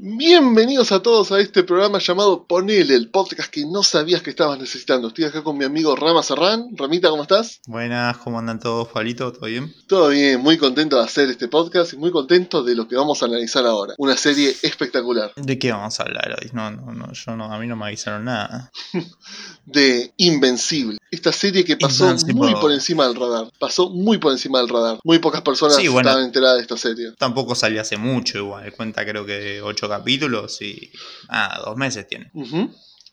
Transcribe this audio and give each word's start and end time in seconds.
Bienvenidos 0.00 0.92
a 0.92 1.02
todos 1.02 1.32
a 1.32 1.40
este 1.40 1.64
programa 1.64 1.98
llamado 1.98 2.44
Ponele, 2.46 2.94
el 2.94 3.10
podcast 3.10 3.50
que 3.50 3.66
no 3.66 3.82
sabías 3.82 4.22
que 4.22 4.30
estabas 4.30 4.56
necesitando. 4.56 5.08
Estoy 5.08 5.24
acá 5.24 5.42
con 5.42 5.58
mi 5.58 5.64
amigo 5.64 5.96
Rama 5.96 6.22
Serrán. 6.22 6.68
Ramita, 6.76 7.10
¿cómo 7.10 7.22
estás? 7.22 7.60
Buenas, 7.66 8.16
¿cómo 8.18 8.38
andan 8.38 8.60
todos, 8.60 8.86
Pablito? 8.86 9.32
¿Todo 9.32 9.46
bien? 9.46 9.74
Todo 9.88 10.10
bien, 10.10 10.40
muy 10.40 10.56
contento 10.56 10.98
de 10.98 11.02
hacer 11.02 11.28
este 11.30 11.48
podcast 11.48 11.94
y 11.94 11.96
muy 11.96 12.12
contento 12.12 12.62
de 12.62 12.76
lo 12.76 12.86
que 12.86 12.94
vamos 12.94 13.20
a 13.24 13.26
analizar 13.26 13.66
ahora. 13.66 13.94
Una 13.98 14.16
serie 14.16 14.54
espectacular. 14.62 15.32
¿De 15.34 15.58
qué 15.58 15.72
vamos 15.72 15.98
a 15.98 16.04
hablar 16.04 16.36
hoy? 16.40 16.48
No, 16.52 16.70
no, 16.70 16.92
no, 16.92 17.12
yo 17.12 17.34
no, 17.34 17.52
a 17.52 17.58
mí 17.58 17.66
no 17.66 17.74
me 17.74 17.86
avisaron 17.86 18.24
nada. 18.26 18.70
de 19.66 20.12
Invencible. 20.18 20.98
Esta 21.10 21.32
serie 21.32 21.64
que 21.64 21.76
pasó 21.76 22.04
Invencible. 22.04 22.34
muy 22.34 22.54
por 22.54 22.70
encima 22.70 23.08
del 23.08 23.16
radar. 23.16 23.50
Pasó 23.58 23.90
muy 23.90 24.18
por 24.18 24.30
encima 24.30 24.60
del 24.60 24.68
radar. 24.68 25.00
Muy 25.02 25.18
pocas 25.18 25.40
personas 25.42 25.74
Sí, 25.74 25.88
bueno. 25.88 26.08
estaban 26.08 26.24
enteradas 26.24 26.58
de 26.58 26.62
esta 26.62 26.76
serie. 26.76 27.12
Tampoco 27.18 27.56
salió 27.56 27.80
hace 27.80 27.96
mucho 27.96 28.38
igual, 28.38 28.72
cuenta 28.74 29.04
creo 29.04 29.26
que 29.26 29.32
de 29.32 29.60
ocho 29.88 29.98
capítulos 29.98 30.60
y... 30.62 30.90
Ah, 31.28 31.60
dos 31.64 31.76
meses 31.76 32.06
tiene. 32.08 32.30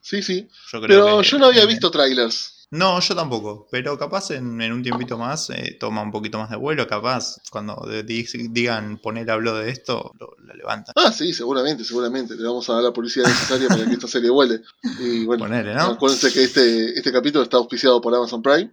Sí, 0.02 0.22
sí. 0.22 0.48
Yo 0.72 0.82
creo 0.82 0.88
Pero 0.88 1.22
que- 1.22 1.28
yo 1.28 1.38
no 1.40 1.46
había 1.48 1.66
visto 1.66 1.90
trailers. 1.92 2.52
No, 2.72 3.00
yo 3.00 3.16
tampoco, 3.16 3.68
pero 3.72 3.98
capaz 3.98 4.32
en, 4.32 4.60
en 4.60 4.74
un 4.74 4.82
tiempito 4.84 5.18
más 5.20 5.52
eh, 5.52 5.78
toma 5.80 6.02
un 6.02 6.12
poquito 6.12 6.40
más 6.40 6.50
de 6.50 6.58
vuelo, 6.58 6.88
capaz 6.88 7.36
cuando 7.52 7.76
de- 7.88 8.02
di- 8.04 8.26
digan 8.50 8.98
poner 8.98 9.30
hablo 9.30 9.56
de 9.56 9.70
esto, 9.70 10.12
lo, 10.20 10.36
lo 10.40 10.54
levantan. 10.56 10.94
Ah, 10.98 11.12
sí, 11.12 11.32
seguramente, 11.32 11.86
seguramente. 11.86 12.36
Le 12.36 12.44
vamos 12.44 12.68
a 12.70 12.74
dar 12.74 12.84
la 12.84 12.92
publicidad 12.92 13.28
necesaria 13.28 13.68
para 13.70 13.86
que 13.86 13.94
esta 13.94 14.08
serie 14.08 14.32
vuele. 14.32 14.62
Y 15.00 15.26
bueno, 15.26 15.44
Ponele, 15.46 15.76
¿no? 15.76 15.82
acuérdense 15.84 16.34
que 16.34 16.44
este, 16.44 16.98
este 16.98 17.12
capítulo 17.14 17.44
está 17.44 17.58
auspiciado 17.58 18.02
por 18.02 18.14
Amazon 18.16 18.42
Prime. 18.42 18.72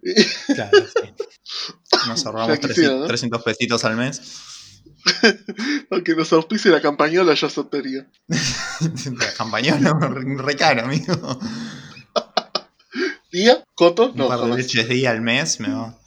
Claro, 0.55 0.71
sí. 0.81 1.13
Nos 2.09 2.27
ahorramos 2.27 2.49
Ya 2.61 2.69
quisiera, 2.69 2.89
300, 2.89 3.01
¿no? 3.03 3.07
300 3.07 3.43
pesitos 3.43 3.85
al 3.85 3.97
mes. 3.97 4.23
Aunque 5.91 6.15
nos 6.15 6.33
auspicie 6.33 6.71
la 6.71 6.81
campañola 6.81 7.35
ya 7.35 7.49
soltería. 7.51 8.07
La 9.19 9.33
campañola, 9.37 9.93
re, 10.01 10.37
re 10.39 10.57
caro, 10.57 10.83
amigo. 10.85 11.39
¿Día? 13.33 13.65
¿Coto? 13.75 14.11
Un 14.11 14.17
No, 14.17 14.29
par 14.29 14.39
de 14.39 14.43
jamás. 14.45 14.59
leches 14.59 14.89
día 14.89 15.11
al 15.11 15.21
mes 15.23 15.59
me 15.61 15.73
va. 15.73 15.99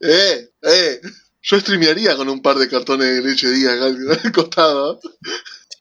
¡Eh! 0.00 0.50
¡Eh! 0.62 1.00
Yo 1.42 1.58
streamearía 1.60 2.16
con 2.16 2.28
un 2.28 2.42
par 2.42 2.56
de 2.56 2.68
cartones 2.68 3.06
de 3.08 3.22
leche 3.28 3.48
día 3.50 3.70
al, 3.82 4.32
costado. 4.32 5.00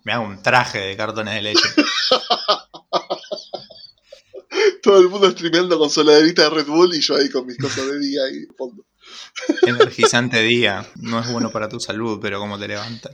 Me 0.04 0.14
hago 0.14 0.26
un 0.26 0.42
traje 0.42 0.80
de 0.80 0.96
cartones 0.96 1.34
de 1.36 1.42
leche. 1.42 1.68
Todo 4.82 5.00
el 5.00 5.10
mundo 5.10 5.30
streameando 5.32 5.78
con 5.80 5.90
soladerita 5.90 6.44
de 6.44 6.50
Red 6.52 6.68
Bull 6.68 6.94
y 6.94 7.02
yo 7.02 7.16
ahí 7.16 7.30
con 7.30 7.46
mis 7.46 7.58
cosas 7.58 7.88
de 7.88 8.00
día 8.00 8.22
ahí 8.24 8.40
de 8.42 8.54
fondo. 8.58 8.86
Energizante 9.64 10.42
día. 10.42 10.86
No 10.96 11.20
es 11.20 11.32
bueno 11.32 11.52
para 11.52 11.70
tu 11.70 11.80
salud, 11.80 12.20
pero 12.22 12.40
como 12.40 12.58
te 12.60 12.68
levanta. 12.68 13.12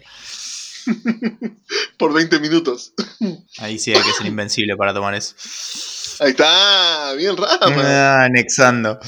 Por 1.98 2.14
20 2.14 2.40
minutos. 2.40 2.94
Ahí 3.60 3.80
sí 3.80 3.94
hay 3.94 4.02
que 4.02 4.14
ser 4.14 4.28
invencible 4.28 4.76
para 4.76 4.94
tomar 4.94 5.14
eso. 5.14 5.36
Ahí 6.20 6.32
está, 6.32 7.14
bien 7.14 7.36
rama. 7.38 7.58
Ah, 7.62 8.24
anexando. 8.26 9.00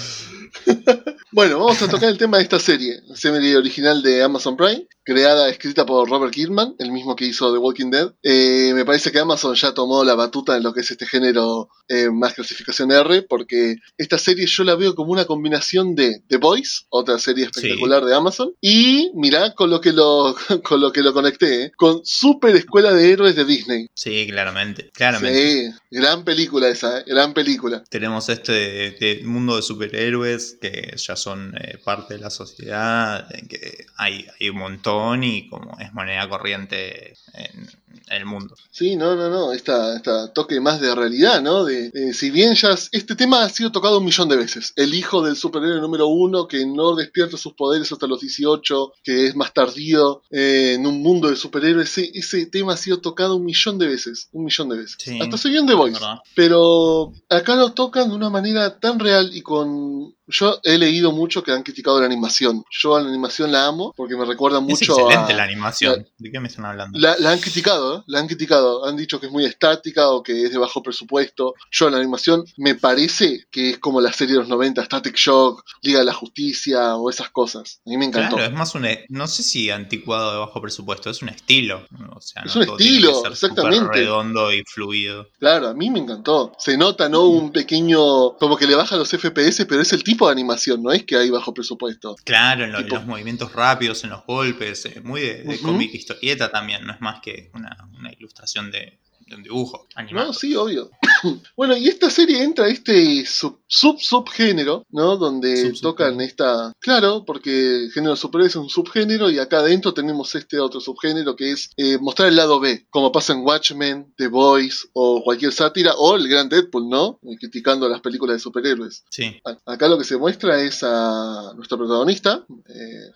Bueno, 1.33 1.57
vamos 1.57 1.81
a 1.81 1.87
tocar 1.87 2.09
el 2.09 2.17
tema 2.19 2.37
de 2.37 2.43
esta 2.43 2.59
serie, 2.59 3.01
serie 3.15 3.57
original 3.57 4.03
de 4.03 4.21
Amazon 4.21 4.55
Prime, 4.55 4.85
creada, 5.03 5.49
escrita 5.49 5.85
por 5.85 6.09
Robert 6.09 6.33
Kirkman, 6.33 6.75
el 6.79 6.91
mismo 6.91 7.15
que 7.15 7.25
hizo 7.25 7.51
The 7.51 7.59
Walking 7.59 7.91
Dead. 7.91 8.13
Eh, 8.23 8.71
me 8.73 8.85
parece 8.85 9.11
que 9.11 9.19
Amazon 9.19 9.55
ya 9.55 9.73
tomó 9.73 10.03
la 10.03 10.15
batuta 10.15 10.55
en 10.55 10.63
lo 10.63 10.73
que 10.73 10.81
es 10.81 10.91
este 10.91 11.05
género 11.05 11.69
eh, 11.87 12.09
más 12.09 12.33
clasificación 12.33 12.91
R, 12.91 13.23
porque 13.23 13.75
esta 13.97 14.17
serie 14.17 14.45
yo 14.47 14.63
la 14.63 14.75
veo 14.75 14.95
como 14.95 15.11
una 15.11 15.25
combinación 15.25 15.95
de 15.95 16.21
The 16.27 16.37
Boys, 16.37 16.85
otra 16.89 17.19
serie 17.19 17.45
espectacular 17.45 18.05
de 18.05 18.15
Amazon, 18.15 18.53
y 18.61 19.11
mirá 19.15 19.53
con 19.53 19.69
lo 19.69 19.81
que 19.81 19.91
lo, 19.91 20.35
con 20.63 20.79
lo 20.79 20.91
que 20.91 21.01
lo 21.01 21.13
conecté, 21.13 21.65
eh, 21.65 21.71
con 21.75 22.01
Super 22.05 22.55
Escuela 22.55 22.93
de 22.93 23.11
Héroes 23.11 23.35
de 23.35 23.45
Disney. 23.45 23.87
Sí, 23.93 24.27
claramente. 24.27 24.89
Claramente. 24.93 25.71
Sí, 25.71 25.73
gran 25.91 26.23
película 26.23 26.69
esa, 26.69 26.99
eh, 26.99 27.03
gran 27.05 27.33
película. 27.33 27.83
Tenemos 27.89 28.29
este 28.29 28.53
de 28.53 29.21
mundo 29.25 29.57
de 29.57 29.61
superhéroes 29.61 30.57
que 30.61 30.95
ya 30.95 31.15
son 31.15 31.53
parte 31.83 32.15
de 32.15 32.19
la 32.21 32.29
sociedad, 32.29 33.27
que 33.49 33.85
hay, 33.97 34.25
hay 34.39 34.49
un 34.49 34.57
montón 34.57 34.92
y 35.23 35.47
como 35.49 35.77
es 35.79 35.93
moneda 35.93 36.27
corriente 36.29 37.13
en, 37.33 37.67
en 38.09 38.17
el 38.17 38.25
mundo. 38.25 38.55
Sí, 38.71 38.95
no, 38.95 39.15
no, 39.15 39.29
no, 39.29 39.53
esta, 39.53 39.95
esta 39.95 40.33
toque 40.33 40.59
más 40.59 40.81
de 40.81 40.93
realidad, 40.95 41.41
¿no? 41.41 41.63
De, 41.63 42.13
si 42.13 42.31
bien 42.31 42.55
ya 42.55 42.75
este 42.91 43.15
tema 43.15 43.43
ha 43.43 43.49
sido 43.49 43.71
tocado 43.71 43.99
un 43.99 44.05
millón 44.05 44.29
de 44.29 44.37
veces, 44.37 44.73
el 44.75 44.93
hijo 44.93 45.21
del 45.21 45.35
superhéroe 45.35 45.79
número 45.79 46.07
uno 46.07 46.47
que 46.47 46.65
no 46.65 46.95
despierta 46.95 47.37
sus 47.37 47.53
poderes 47.53 47.91
hasta 47.91 48.07
los 48.07 48.21
18, 48.21 48.93
que 49.03 49.27
es 49.27 49.35
más 49.35 49.53
tardío 49.53 50.21
eh, 50.31 50.73
en 50.75 50.85
un 50.85 51.01
mundo 51.01 51.29
de 51.29 51.35
superhéroes, 51.35 51.97
ese, 51.97 52.11
ese 52.13 52.45
tema 52.47 52.73
ha 52.73 52.77
sido 52.77 52.99
tocado 52.99 53.35
un 53.35 53.45
millón 53.45 53.77
de 53.77 53.87
veces, 53.87 54.29
un 54.31 54.45
millón 54.45 54.69
de 54.69 54.77
veces. 54.77 54.97
Sí, 54.99 55.19
hasta 55.21 55.37
en 55.57 55.67
The 55.67 55.73
Voice. 55.73 55.99
Pero 56.35 57.13
acá 57.29 57.55
lo 57.55 57.73
tocan 57.73 58.09
de 58.09 58.15
una 58.15 58.29
manera 58.29 58.79
tan 58.79 58.99
real 58.99 59.31
y 59.33 59.41
con... 59.41 60.15
Yo 60.25 60.57
he 60.63 60.77
leído 60.77 61.11
mucho 61.11 61.43
que 61.43 61.51
han 61.51 61.63
criticado 61.63 61.99
la 61.99 62.05
animación. 62.05 62.63
Yo 62.71 62.95
a 62.95 63.01
la 63.01 63.09
animación 63.09 63.51
la 63.51 63.67
amo 63.67 63.93
porque 63.95 64.15
me 64.15 64.23
recuerda 64.23 64.59
Es 64.59 64.63
mucho 64.63 64.93
excelente 64.93 65.33
a... 65.33 65.35
la 65.35 65.43
animación. 65.43 66.07
¿De 66.17 66.31
qué 66.31 66.39
me 66.39 66.47
están 66.47 66.65
hablando? 66.65 66.97
La, 66.97 67.17
la 67.19 67.31
han 67.31 67.39
criticado, 67.39 67.82
¿eh? 67.99 68.03
la 68.07 68.19
han 68.19 68.27
criticado. 68.27 68.85
Han 68.85 68.97
dicho 68.97 69.19
que 69.19 69.27
es 69.27 69.31
muy 69.31 69.45
estática 69.45 70.09
o 70.09 70.23
que 70.23 70.43
es 70.45 70.51
de 70.51 70.57
bajo 70.57 70.81
presupuesto. 70.83 71.53
Yo 71.71 71.89
la 71.89 71.97
animación 71.97 72.45
me 72.57 72.75
parece 72.75 73.45
que 73.51 73.71
es 73.71 73.77
como 73.79 74.01
la 74.01 74.11
serie 74.13 74.33
de 74.35 74.39
los 74.41 74.49
90, 74.49 74.83
Static 74.85 75.15
Shock, 75.15 75.63
Liga 75.81 75.99
de 75.99 76.05
la 76.05 76.13
Justicia 76.13 76.95
o 76.95 77.09
esas 77.09 77.29
cosas. 77.29 77.81
A 77.85 77.89
mí 77.89 77.97
me 77.97 78.05
encantó. 78.05 78.35
Claro, 78.37 78.51
es 78.51 78.57
más 78.57 78.75
un. 78.75 78.85
e- 78.85 79.05
No 79.09 79.27
sé 79.27 79.43
si 79.43 79.69
anticuado 79.69 80.31
de 80.33 80.37
bajo 80.39 80.61
presupuesto, 80.61 81.09
es 81.09 81.21
un 81.21 81.29
estilo. 81.29 81.85
O 82.15 82.21
sea, 82.21 82.43
Es 82.45 82.55
no 82.55 82.61
un 82.61 82.67
todo 82.67 82.77
tiene 82.77 82.95
estilo, 82.97 83.09
que 83.23 83.29
ser 83.29 83.35
súper 83.35 83.49
exactamente. 83.65 83.97
redondo 83.99 84.53
y 84.53 84.63
fluido. 84.67 85.29
Claro, 85.39 85.67
a 85.69 85.73
mí 85.73 85.89
me 85.89 85.99
encantó. 85.99 86.53
Se 86.57 86.77
nota, 86.77 87.09
¿no? 87.09 87.23
Un 87.27 87.51
pequeño... 87.51 88.33
Como 88.37 88.57
que 88.57 88.67
le 88.67 88.75
baja 88.75 88.95
los 88.95 89.09
FPS, 89.09 89.65
pero 89.65 89.81
es 89.81 89.93
el 89.93 90.03
tipo 90.03 90.27
de 90.27 90.31
animación, 90.33 90.81
no 90.83 90.91
es 90.91 91.03
que 91.03 91.15
hay 91.17 91.29
bajo 91.29 91.53
presupuesto. 91.53 92.15
Claro, 92.23 92.63
en, 92.65 92.71
lo- 92.71 92.79
en 92.79 92.87
los 92.89 93.05
movimientos 93.05 93.51
rápidos, 93.53 94.03
en 94.03 94.11
los 94.11 94.25
golpes, 94.25 94.85
eh, 94.85 95.01
muy 95.03 95.21
de, 95.21 95.43
de 95.43 95.55
Ujú. 95.55 95.67
cómic 95.67 95.93
historieta 95.93 96.51
también, 96.51 96.85
no 96.85 96.93
es 96.93 97.01
más 97.01 97.21
que 97.21 97.49
una, 97.53 97.72
una 97.97 98.11
ilustración 98.13 98.71
de, 98.71 98.99
de 99.27 99.35
un 99.35 99.43
dibujo 99.43 99.87
animado. 99.95 100.27
No, 100.27 100.33
sí, 100.33 100.55
obvio. 100.55 100.89
bueno, 101.55 101.77
y 101.77 101.87
esta 101.87 102.09
serie 102.09 102.43
entra 102.43 102.65
a 102.65 102.69
este 102.69 103.25
sub, 103.25 103.59
sub 103.67 103.99
subgénero, 104.01 104.85
¿no? 104.89 105.15
Donde 105.17 105.71
Sub- 105.71 105.81
tocan 105.81 106.19
esta. 106.21 106.73
Claro, 106.79 107.23
porque 107.25 107.83
el 107.85 107.91
género 107.91 108.15
superior 108.15 108.47
es 108.49 108.55
un 108.57 108.69
subgénero 108.69 109.29
y 109.29 109.39
acá 109.39 109.59
adentro 109.59 109.93
tenemos 109.93 110.35
este 110.35 110.59
otro 110.59 110.79
subgénero 110.81 111.35
que 111.35 111.51
es 111.51 111.69
eh, 111.77 111.97
mostrar 111.99 112.27
el 112.29 112.35
lado 112.35 112.59
B, 112.59 112.85
como 112.89 113.11
pasa 113.11 113.33
en 113.33 113.45
Watchmen, 113.45 114.13
The 114.17 114.27
Boys 114.27 114.89
o 114.93 115.23
cualquier 115.23 115.53
sátira, 115.53 115.93
o 115.95 116.15
el 116.17 116.27
gran 116.27 116.49
Deadpool, 116.49 116.89
¿no? 116.89 117.19
Eh, 117.23 117.37
Criticando 117.39 117.87
las 117.87 118.01
películas 118.01 118.35
de 118.35 118.39
superhéroes. 118.39 119.05
Sí, 119.09 119.39
Acá 119.65 119.87
lo 119.87 119.97
que 119.97 120.03
se 120.03 120.17
muestra 120.17 120.61
es 120.61 120.83
a 120.83 121.53
nuestro 121.55 121.77
protagonista, 121.77 122.45
eh, 122.67 123.11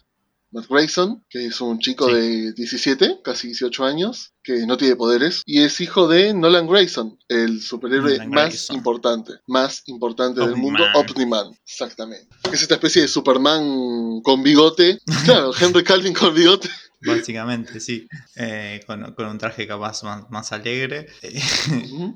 Matt 0.57 0.69
Grayson, 0.69 1.23
que 1.29 1.45
es 1.45 1.62
un 1.62 1.79
chico 1.79 2.07
Sí. 2.07 2.13
de 2.16 2.53
17, 2.53 3.19
casi 3.23 3.47
18 3.47 3.85
años, 3.85 4.34
que 4.44 4.66
no 4.66 4.75
tiene 4.78 4.95
poderes, 4.95 5.41
y 5.45 5.62
es 5.62 5.79
hijo 5.81 6.07
de 6.07 6.34
Nolan 6.34 6.68
Grayson, 6.68 7.18
el 7.28 7.62
superhéroe 7.62 8.13
Nolan 8.13 8.29
más 8.29 8.44
Grayson. 8.50 8.75
importante, 8.78 9.34
más 9.46 9.84
importante 9.85 10.41
del 10.41 10.56
mundo, 10.56 10.84
Omni-Man, 10.96 11.51
exactamente. 11.66 12.28
Es 12.51 12.62
esta 12.63 12.75
especie 12.75 13.03
de 13.03 13.07
Superman 13.07 14.22
con 14.23 14.41
bigote, 14.44 15.00
claro, 15.25 15.51
Henry 15.59 15.84
Calvin 15.84 16.13
con 16.13 16.34
bigote, 16.34 16.69
básicamente 17.02 17.80
sí. 17.80 18.08
Eh, 18.35 18.81
con, 18.85 19.13
con 19.13 19.28
un 19.28 19.38
traje 19.38 19.68
capaz 19.68 20.03
más, 20.03 20.30
más 20.30 20.52
alegre. 20.52 21.08
eh, 21.22 21.40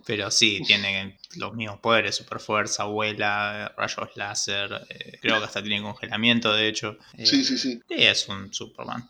pero 0.05 0.31
sí, 0.31 0.61
tiene 0.65 1.17
los 1.35 1.53
mismos 1.53 1.79
poderes, 1.79 2.15
super 2.15 2.39
fuerza, 2.39 2.85
vuela, 2.85 3.73
rayos 3.77 4.09
láser. 4.15 4.85
eh, 4.89 5.17
creo 5.21 5.39
que 5.39 5.45
hasta 5.45 5.61
tiene 5.61 5.81
congelamiento, 5.81 6.53
de 6.53 6.67
hecho. 6.67 6.97
Eh, 7.17 7.25
sí, 7.25 7.43
sí, 7.43 7.57
sí. 7.57 7.79
sí, 7.87 7.95
es 7.97 8.27
un 8.27 8.53
Superman. 8.53 9.07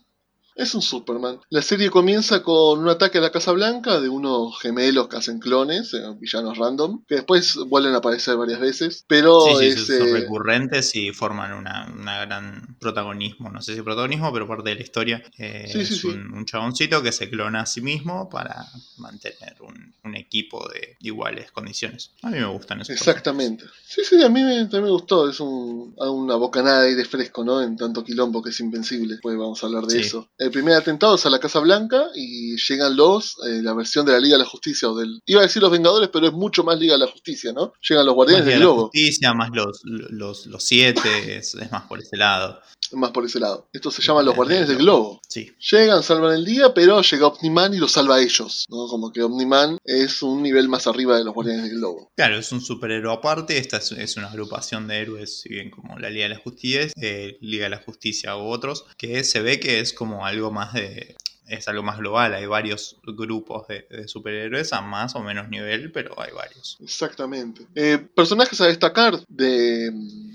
Es 0.61 0.75
un 0.75 0.81
Superman. 0.83 1.39
La 1.49 1.63
serie 1.63 1.89
comienza 1.89 2.44
con 2.44 2.79
un 2.79 2.88
ataque 2.88 3.17
a 3.17 3.22
la 3.22 3.31
Casa 3.31 3.51
Blanca 3.51 3.99
de 3.99 4.09
unos 4.09 4.59
gemelos 4.59 5.08
que 5.08 5.17
hacen 5.17 5.40
clones, 5.40 5.91
eh, 5.96 6.02
villanos 6.19 6.58
random, 6.58 7.03
que 7.08 7.16
después 7.16 7.55
vuelven 7.67 7.96
a 7.96 7.97
aparecer 7.97 8.37
varias 8.37 8.59
veces, 8.59 9.03
pero 9.08 9.41
Sí, 9.41 9.55
sí, 9.58 9.66
es, 9.69 9.87
son 9.87 10.08
eh, 10.09 10.13
recurrentes 10.13 10.96
y 10.96 11.11
forman 11.13 11.53
una, 11.53 11.91
una 11.97 12.25
gran 12.25 12.78
protagonismo. 12.79 13.49
No 13.49 13.59
sé 13.61 13.73
si 13.73 13.81
protagonismo, 13.81 14.31
pero 14.31 14.47
parte 14.47 14.69
de 14.69 14.75
la 14.75 14.81
historia. 14.84 15.23
Eh, 15.37 15.67
Sí, 15.72 15.79
es. 15.79 16.03
Un, 16.03 16.31
un 16.34 16.46
chaboncito 16.46 17.02
que 17.02 17.11
se 17.11 17.28
clona 17.29 17.61
a 17.61 17.66
sí 17.66 17.81
mismo 17.81 18.29
para 18.29 18.64
mantener 18.97 19.55
un, 19.61 19.96
un 20.03 20.16
equipo 20.16 20.67
de 20.69 20.96
iguales 20.99 21.52
condiciones. 21.52 22.11
A 22.22 22.29
mí 22.29 22.37
me 22.37 22.46
gustan 22.46 22.81
esos. 22.81 22.96
Exactamente. 22.96 23.66
Sí, 23.87 24.02
sí, 24.07 24.22
a 24.22 24.29
mí 24.29 24.43
me, 24.43 24.57
también 24.66 24.84
me 24.84 24.90
gustó. 24.91 25.28
Es 25.28 25.40
un, 25.40 25.96
a 25.99 26.09
una 26.11 26.35
bocanada 26.35 26.84
de 26.84 26.90
aire 26.90 27.05
fresco, 27.05 27.43
¿no? 27.43 27.61
En 27.64 27.75
tanto 27.75 28.03
quilombo 28.03 28.43
que 28.43 28.52
es 28.52 28.59
invencible. 28.59 29.17
Pues 29.23 29.35
vamos 29.37 29.64
a 29.64 29.66
hablar 29.67 29.85
de 29.85 29.99
eso. 30.02 30.29
El 30.37 30.51
primer 30.52 30.76
atentado 30.76 31.16
es 31.16 31.26
a 31.26 31.30
la 31.30 31.40
Casa 31.40 31.59
Blanca 31.59 32.06
y 32.16 32.56
llegan 32.58 32.96
los, 32.96 33.38
eh, 33.48 33.62
la 33.62 33.74
versión 33.74 34.06
de 34.06 34.14
la 34.14 34.20
Liga 34.20 34.38
de 34.38 34.44
la 34.44 34.50
Justicia 34.50 34.90
o 34.90 34.96
del... 34.96 35.22
Iba 35.26 35.42
a 35.42 35.44
decir 35.44 35.62
los 35.62 35.72
Vengadores, 35.72 36.09
pero 36.12 36.28
es 36.28 36.34
mucho 36.34 36.64
más 36.64 36.80
Liga 36.80 36.94
de 36.94 37.00
la 37.00 37.08
Justicia, 37.08 37.52
¿no? 37.53 37.74
Llegan 37.88 38.06
los 38.06 38.16
Guardianes 38.16 38.46
Liga 38.46 38.52
del 38.58 38.59
de 38.59 38.66
la 38.66 38.72
Globo. 38.72 38.82
justicia, 38.90 39.34
más 39.34 39.50
los, 39.53 39.82
los, 39.86 40.46
los 40.48 40.64
siete, 40.64 41.38
es, 41.38 41.56
es 41.56 41.72
más 41.72 41.84
por 41.84 42.00
ese 42.00 42.18
lado. 42.18 42.59
Más 42.93 43.11
por 43.11 43.26
ese 43.26 43.40
lado. 43.40 43.67
Esto 43.73 43.91
se 43.91 44.02
llama 44.02 44.23
Los 44.23 44.35
Guardianes 44.35 44.67
del 44.67 44.78
Globo. 44.78 45.22
Sí. 45.28 45.52
Llegan, 45.72 46.03
salvan 46.03 46.34
el 46.34 46.46
día, 46.46 46.73
pero 46.73 47.02
llega 47.02 47.28
Omniman 47.28 47.73
y 47.73 47.78
los 47.78 47.91
salva 47.91 48.16
a 48.16 48.22
ellos. 48.22 48.66
¿no? 48.70 48.88
Como 48.88 49.11
que 49.11 49.23
Omniman 49.23 49.78
es 49.84 50.22
un 50.22 50.41
nivel 50.41 50.70
más 50.70 50.88
arriba 50.88 51.17
de 51.17 51.23
los 51.23 51.34
Guardianes 51.34 51.66
del 51.70 51.79
Globo. 51.79 52.11
Claro, 52.16 52.38
es 52.38 52.52
un 52.52 52.61
superhéroe 52.61 53.14
aparte. 53.14 53.58
Esta 53.58 53.78
es, 53.78 53.91
es 53.91 54.17
una 54.17 54.28
agrupación 54.28 54.88
de 54.88 54.99
héroes, 54.99 55.41
si 55.41 55.49
bien 55.49 55.70
como 55.70 55.97
la 55.97 56.09
Liga 56.09 56.23
de 56.23 56.35
la 56.35 56.40
Justicia, 56.40 56.88
eh, 57.02 57.38
Liga 57.41 57.66
de 57.66 57.70
la 57.70 57.84
Justicia 57.84 58.38
u 58.38 58.47
otros, 58.47 58.85
que 58.97 59.23
se 59.23 59.41
ve 59.41 59.59
que 59.59 59.79
es 59.79 59.93
como 59.93 60.26
algo 60.26 60.52
más 60.52 60.73
de 60.73 61.16
es 61.47 61.67
algo 61.67 61.84
más 61.84 61.97
global, 61.97 62.34
hay 62.34 62.46
varios 62.46 62.97
grupos 63.03 63.67
de, 63.67 64.08
superhéroes 64.08 64.73
a 64.73 64.82
más 64.82 65.16
o 65.16 65.22
menos 65.22 65.49
nivel, 65.49 65.91
pero 65.91 66.20
hay 66.20 66.32
varios. 66.32 66.78
Exactamente. 66.82 67.67
Eh, 67.76 67.97
personajes 67.97 68.59
a 68.61 68.67
destacar 68.67 69.20
de 69.28 69.88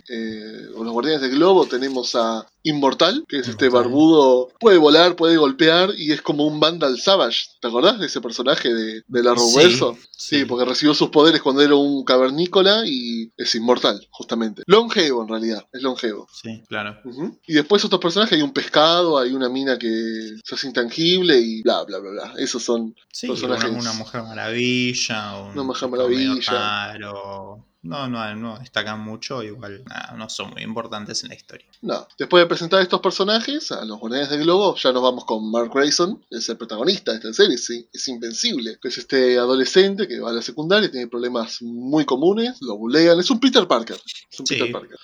eh, 0.08 0.66
los 0.70 0.92
Guardianes 0.92 1.22
del 1.22 1.32
Globo 1.32 1.66
tenemos 1.66 2.14
a 2.14 2.46
Inmortal, 2.68 3.24
que 3.28 3.38
es 3.38 3.48
este 3.48 3.68
barbudo, 3.68 4.48
puede 4.60 4.78
volar, 4.78 5.14
puede 5.16 5.36
golpear 5.36 5.90
y 5.96 6.12
es 6.12 6.20
como 6.22 6.46
un 6.46 6.58
Vandal 6.60 6.98
Savage. 6.98 7.42
¿Te 7.60 7.68
acordás 7.68 7.98
de 8.00 8.06
ese 8.06 8.20
personaje 8.20 8.72
de, 8.74 9.02
del 9.06 9.28
Arrowverso? 9.28 9.96
Sí, 10.10 10.44
porque 10.44 10.64
recibió 10.64 10.92
sus 10.94 11.10
poderes 11.10 11.42
cuando 11.42 11.62
era 11.62 11.74
un 11.76 12.04
cavernícola 12.04 12.82
y 12.86 13.30
es 13.36 13.54
inmortal, 13.54 14.06
justamente. 14.10 14.62
Longevo, 14.66 15.22
en 15.22 15.28
realidad, 15.28 15.66
es 15.72 15.82
longevo. 15.82 16.26
Sí, 16.32 16.62
claro. 16.68 16.98
Y 17.46 17.52
después 17.54 17.84
otros 17.84 18.00
personajes, 18.00 18.32
hay 18.36 18.42
un 18.42 18.52
pescado, 18.52 19.18
hay 19.18 19.32
una 19.32 19.48
mina 19.48 19.78
que 19.78 20.32
se 20.44 20.54
hace 20.54 20.66
intangible 20.66 21.38
y 21.38 21.62
bla, 21.62 21.84
bla, 21.84 21.98
bla, 21.98 22.10
bla. 22.10 22.32
Esos 22.38 22.62
son 22.62 22.94
Sí, 23.12 23.26
una, 23.28 23.34
personajes. 23.34 23.70
una 23.70 23.92
mujer 23.92 24.22
maravilla, 24.22 25.40
un 25.40 25.50
Una 25.52 25.62
Mujer 25.62 25.88
Maravilla. 25.88 26.52
raro. 26.52 27.65
No, 27.82 28.08
no, 28.08 28.34
no 28.34 28.58
destacan 28.58 29.00
mucho, 29.00 29.42
igual 29.44 29.84
nada, 29.84 30.14
no 30.16 30.28
son 30.28 30.50
muy 30.50 30.62
importantes 30.62 31.22
en 31.22 31.28
la 31.28 31.36
historia. 31.36 31.66
No. 31.82 32.06
Después 32.18 32.42
de 32.42 32.48
presentar 32.48 32.82
estos 32.82 33.00
personajes, 33.00 33.70
a 33.70 33.84
los 33.84 34.00
Guardianes 34.00 34.30
del 34.30 34.42
Globo, 34.42 34.74
ya 34.76 34.90
nos 34.92 35.02
vamos 35.02 35.24
con 35.24 35.50
Mark 35.50 35.70
Grayson, 35.72 36.24
es 36.30 36.48
el 36.48 36.56
protagonista 36.56 37.12
de 37.12 37.18
esta 37.18 37.32
serie, 37.32 37.58
sí, 37.58 37.88
es 37.92 38.08
invencible. 38.08 38.78
Que 38.82 38.88
es 38.88 38.98
este 38.98 39.38
adolescente 39.38 40.08
que 40.08 40.18
va 40.18 40.30
a 40.30 40.32
la 40.32 40.42
secundaria, 40.42 40.90
tiene 40.90 41.06
problemas 41.06 41.62
muy 41.62 42.04
comunes, 42.04 42.56
lo 42.60 42.76
bulean, 42.76 43.20
es 43.20 43.30
un 43.30 43.38
Peter 43.38 43.66
Parker. 43.68 44.00
Es 44.32 44.40
un 44.40 44.46
Sí. 44.46 44.54
Peter 44.56 44.72
Parker. 44.72 44.98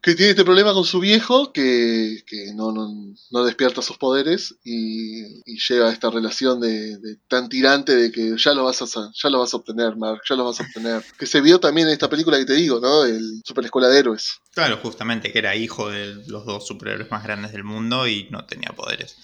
Que 0.00 0.16
tiene 0.16 0.30
este 0.30 0.44
problema 0.44 0.72
con 0.72 0.84
su 0.84 0.98
viejo, 0.98 1.52
que, 1.52 2.24
que 2.26 2.52
no, 2.54 2.72
no, 2.72 2.88
no 3.30 3.44
despierta 3.44 3.82
sus 3.82 3.98
poderes 3.98 4.56
y, 4.64 5.22
y 5.48 5.58
llega 5.68 5.88
a 5.88 5.92
esta 5.92 6.10
relación 6.10 6.60
de, 6.60 6.98
de 6.98 7.18
tan 7.28 7.48
tirante 7.48 7.94
de 7.94 8.10
que 8.10 8.34
ya 8.36 8.52
lo, 8.52 8.64
vas 8.64 8.82
a, 8.82 8.86
ya 9.14 9.30
lo 9.30 9.38
vas 9.38 9.54
a 9.54 9.58
obtener, 9.58 9.94
Mark, 9.96 10.22
ya 10.28 10.34
lo 10.34 10.44
vas 10.44 10.58
a 10.58 10.64
obtener. 10.64 11.04
Que 11.16 11.26
se 11.26 11.40
vio 11.40 11.60
también 11.60 11.86
en 11.86 11.92
esta 11.92 12.10
película 12.10 12.21
que 12.24 12.44
te 12.44 12.54
digo, 12.54 12.80
¿no? 12.80 13.04
El 13.04 13.42
Super 13.44 13.64
Escuela 13.64 13.88
de 13.88 13.98
Héroes. 13.98 14.38
Claro, 14.52 14.78
justamente 14.82 15.32
que 15.32 15.38
era 15.38 15.56
hijo 15.56 15.90
de 15.90 16.14
los 16.26 16.44
dos 16.44 16.66
superhéroes 16.66 17.10
más 17.10 17.22
grandes 17.24 17.52
del 17.52 17.64
mundo 17.64 18.06
y 18.06 18.28
no 18.30 18.44
tenía 18.44 18.72
poderes. 18.74 19.16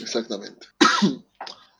Exactamente. 0.00 0.68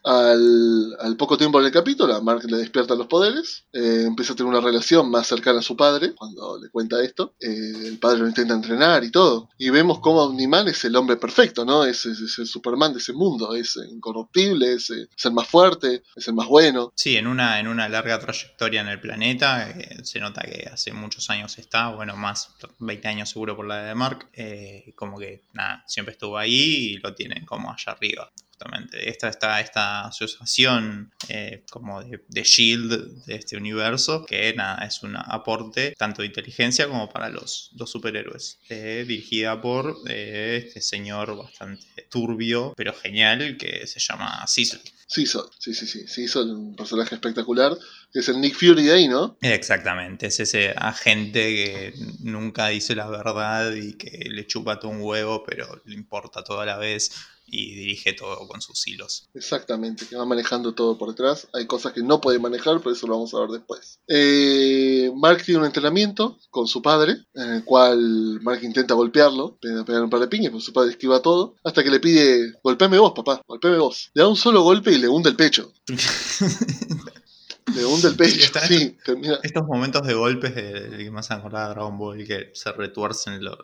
Al, 0.05 1.17
poco 1.17 1.39
tiempo 1.39 1.63
del 1.63 1.71
capítulo, 1.71 2.15
a 2.15 2.21
Mark 2.21 2.43
le 2.49 2.57
despiertan 2.57 2.99
los 2.99 3.07
poderes, 3.07 3.67
eh, 3.73 4.05
empieza 4.07 4.33
a 4.33 4.37
tener 4.37 4.51
una 4.51 4.61
relación 4.61 5.09
más 5.09 5.29
cercana 5.29 5.61
a 5.61 5.63
su 5.63 5.77
padre, 5.77 6.15
cuando 6.15 6.59
le 6.61 6.71
cuenta 6.71 7.03
esto, 7.03 7.35
eh, 7.39 7.73
el 7.85 7.99
padre 7.99 8.21
lo 8.21 8.29
intenta 8.29 8.55
entrenar 8.55 9.05
y 9.05 9.13
todo, 9.13 9.49
y 9.59 9.71
vemos 9.71 10.01
cómo 10.01 10.23
Omniman 10.23 10.67
es 10.67 10.85
el 10.85 10.97
hombre 10.97 11.17
perfecto, 11.17 11.65
¿no? 11.65 11.85
Es, 11.85 12.05
el 12.05 12.47
Superman 12.47 12.93
de 12.93 12.99
ese 12.99 13.13
mundo, 13.13 13.55
es 13.55 13.77
incorruptible, 13.77 14.73
es, 14.73 14.91
el 14.91 15.33
más 15.33 15.47
fuerte, 15.47 16.03
es 16.17 16.27
el 16.27 16.35
más 16.35 16.49
bueno, 16.49 16.93
Sí, 16.97 17.17
en 17.17 17.29
una, 17.29 17.61
en 17.61 17.69
una 17.69 17.89
larga 17.89 18.19
trayectoria 18.19 18.81
en 18.81 18.89
el 18.89 19.01
planeta, 19.01 19.71
eh, 19.71 19.99
se 20.03 20.19
nota 20.19 20.43
que 20.43 20.69
hace 20.69 20.93
muchos 20.93 21.31
años 21.31 21.59
está, 21.59 21.91
bueno, 21.91 22.17
más 22.17 22.55
20 22.81 23.07
años 23.09 23.31
seguro 23.31 23.55
por 23.55 23.67
la 23.67 23.85
de 23.85 23.95
Mark, 23.95 24.31
como 24.97 25.19
que 25.19 25.45
nada, 25.53 25.85
siempre 25.87 26.13
estuvo 26.13 26.39
ahí 26.39 26.95
y 26.95 26.97
lo 26.99 27.15
tienen 27.15 27.47
como 27.47 27.71
allá 27.71 27.93
arriba. 27.93 28.33
Justamente. 28.53 29.09
Esta, 29.09 29.29
esta, 29.29 29.61
esta 29.61 30.07
asociación 30.07 31.13
eh, 31.29 31.65
como 31.71 32.03
de, 32.03 32.23
de 32.29 32.43
Shield 32.45 33.25
de 33.25 33.35
este 33.35 33.57
universo, 33.57 34.25
que 34.25 34.55
nada, 34.55 34.85
es 34.87 35.03
un 35.03 35.17
aporte 35.17 35.95
tanto 35.99 36.23
de 36.23 36.29
inteligencia 36.29 36.87
como 36.87 37.09
para 37.09 37.29
los, 37.29 37.71
los 37.77 37.91
superhéroes. 37.91 38.59
eh, 38.69 39.05
dirigida 39.07 39.61
por 39.61 39.97
eh, 40.09 40.63
este 40.65 40.81
señor 40.81 41.37
bastante 41.37 42.07
turbio, 42.11 42.75
pero 42.77 42.93
genial, 42.95 43.57
que 43.57 43.87
se 43.87 43.99
llama 44.01 44.45
Cecil. 44.47 44.81
Cecil, 45.07 45.41
sí, 45.59 45.75
sí, 45.75 45.87
sí, 45.87 46.07
Cecil, 46.07 46.51
un 46.51 46.77
personaje 46.77 47.15
espectacular, 47.17 47.77
que 48.13 48.21
es 48.21 48.29
el 48.29 48.41
Nick 48.41 48.55
Fury 48.55 48.85
de 48.85 48.93
ahí, 48.93 49.09
¿no? 49.09 49.37
Exactamente, 49.43 50.27
es 50.27 50.41
ese 50.41 50.73
agente 50.77 51.41
que 51.55 51.95
nunca 52.21 52.69
dice 52.69 52.95
la 52.95 53.09
verdad 53.09 53.75
y 53.75 53.95
que 53.95 54.11
le 54.31 54.47
chupa 54.47 54.79
todo 54.79 54.91
un 54.91 55.01
huevo, 55.03 55.45
pero 55.45 55.83
le 55.85 55.95
importa 55.95 56.43
todo 56.43 56.61
a 56.61 56.67
la 56.67 56.79
vez 56.79 57.11
y 57.47 57.75
dirige 57.75 58.13
todo 58.15 58.47
con 58.49 58.61
sus 58.63 58.87
hilos. 58.87 59.29
Exactamente, 59.35 60.07
que 60.07 60.17
va 60.17 60.25
manejando 60.25 60.75
todo 60.75 60.97
por 60.97 61.11
detrás. 61.11 61.49
Hay 61.53 61.67
cosas 61.67 61.93
que 61.93 62.03
no 62.03 62.21
puede 62.21 62.39
manejar, 62.39 62.79
pero 62.79 62.93
eso 62.95 63.07
lo 63.07 63.15
vamos 63.15 63.35
a 63.35 63.41
ver 63.41 63.51
después. 63.51 63.99
Eh, 64.09 65.11
Mark 65.17 65.43
tiene 65.45 65.61
un 65.61 65.67
entrenamiento 65.67 66.39
con 66.51 66.67
su 66.67 66.81
padre, 66.81 67.17
en 67.35 67.51
el 67.51 67.65
cual 67.65 68.41
Mark 68.43 68.61
intenta 68.63 68.95
golpearlo, 68.95 69.59
pe- 69.61 69.85
pegar 69.85 70.03
un 70.03 70.11
par 70.11 70.21
de 70.21 70.29
piñas, 70.29 70.51
pero 70.51 70.61
su 70.61 70.73
padre 70.73 70.91
esquiva 70.93 71.21
todo, 71.21 71.57
hasta 71.65 71.83
que 71.85 71.91
le 71.91 72.01
pide, 72.01 72.55
golpeame 72.63 72.99
vos, 72.99 73.13
papá, 73.15 73.43
golpeame 73.47 73.79
vos. 73.79 74.11
Le 74.15 74.23
da 74.23 74.29
un 74.29 74.37
solo 74.37 74.63
golpe 74.63 74.93
y 74.93 74.99
le 74.99 75.09
hunde 75.09 75.31
el 75.31 75.37
pecho. 75.37 75.73
Le 77.75 77.85
hunde 77.85 78.09
el 78.09 78.17
pecho, 78.17 78.41
está- 78.45 78.67
sí, 78.67 78.97
termina- 79.05 79.39
Estos 79.43 79.65
momentos 79.67 80.07
de 80.07 80.15
golpes 80.15 80.55
de, 80.55 80.89
de 80.91 81.05
que 81.05 81.11
me 81.11 81.21
hacen 81.21 81.39
acordar 81.39 81.67
a 81.67 81.75
Dragon 81.75 81.97
Ball, 81.97 82.27
que 82.27 82.51
se 82.55 82.73
retuercen 82.73 83.43
lo- 83.45 83.57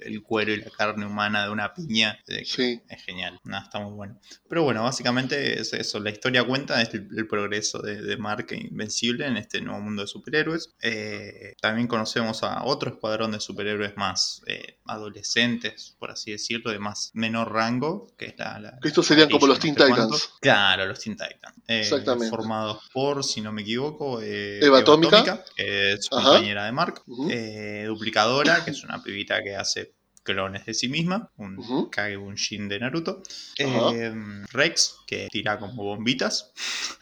el 0.00 0.22
cuero 0.22 0.52
y 0.52 0.56
la 0.60 0.70
carne 0.70 1.06
humana 1.06 1.44
de 1.44 1.50
una 1.50 1.72
piña, 1.74 2.18
Sí. 2.44 2.80
es 2.88 3.02
genial, 3.04 3.38
Nada, 3.44 3.64
está 3.64 3.78
muy 3.80 3.92
bueno. 3.92 4.18
Pero 4.48 4.64
bueno, 4.64 4.82
básicamente 4.82 5.60
es 5.60 5.72
eso, 5.72 6.00
la 6.00 6.10
historia 6.10 6.44
cuenta 6.44 6.80
es 6.82 6.92
el, 6.94 7.08
el 7.16 7.26
progreso 7.28 7.80
de, 7.80 8.00
de 8.02 8.16
Mark 8.16 8.46
Invencible 8.52 9.26
en 9.26 9.36
este 9.36 9.60
nuevo 9.60 9.80
mundo 9.80 10.02
de 10.02 10.08
superhéroes. 10.08 10.74
Eh, 10.82 11.54
también 11.60 11.86
conocemos 11.88 12.42
a 12.42 12.64
otro 12.64 12.90
escuadrón 12.90 13.32
de 13.32 13.40
superhéroes 13.40 13.96
más 13.96 14.42
eh, 14.46 14.78
adolescentes, 15.16 15.96
por 15.98 16.10
así 16.10 16.32
decirlo, 16.32 16.70
de 16.72 16.78
más 16.78 17.10
menor 17.14 17.52
rango, 17.52 18.06
que 18.16 18.26
es 18.26 18.34
la... 18.38 18.58
la- 18.58 18.78
Que 18.80 18.88
estos 18.88 19.06
serían 19.06 19.28
como 19.30 19.46
los 19.46 19.58
Teen. 19.58 19.74
Titans. 19.74 20.30
Claro, 20.40 20.86
los 20.86 20.98
Teen 21.00 21.16
Titans. 21.16 21.56
Eh, 21.68 21.80
Exactamente. 21.80 22.28
Formados 22.34 22.88
por, 22.92 23.22
si 23.32 23.40
no 23.40 23.52
me 23.52 23.62
equivoco, 23.62 24.20
eh, 24.20 24.60
Eva 24.62 24.80
Atómica. 24.80 25.44
que 25.56 25.92
es 25.92 26.08
compañera 26.08 26.66
de 26.66 26.72
Mark. 26.72 27.02
Eh, 27.30 27.84
Duplicadora, 27.86 28.64
que 28.64 28.72
es 28.72 28.84
una 28.84 29.02
pibita 29.02 29.42
que 29.42 29.56
hace 29.56 29.94
clones 30.22 30.66
de 30.66 30.74
sí 30.74 30.88
misma. 30.88 31.30
Un 31.36 31.58
Ujú. 31.58 31.90
Kage-Bunshin 31.90 32.68
de 32.68 32.78
Naruto. 32.80 33.22
Eh, 33.58 34.12
Rex, 34.52 34.96
que 35.06 35.28
tira 35.30 35.58
como 35.58 35.82
bombitas. 35.84 36.52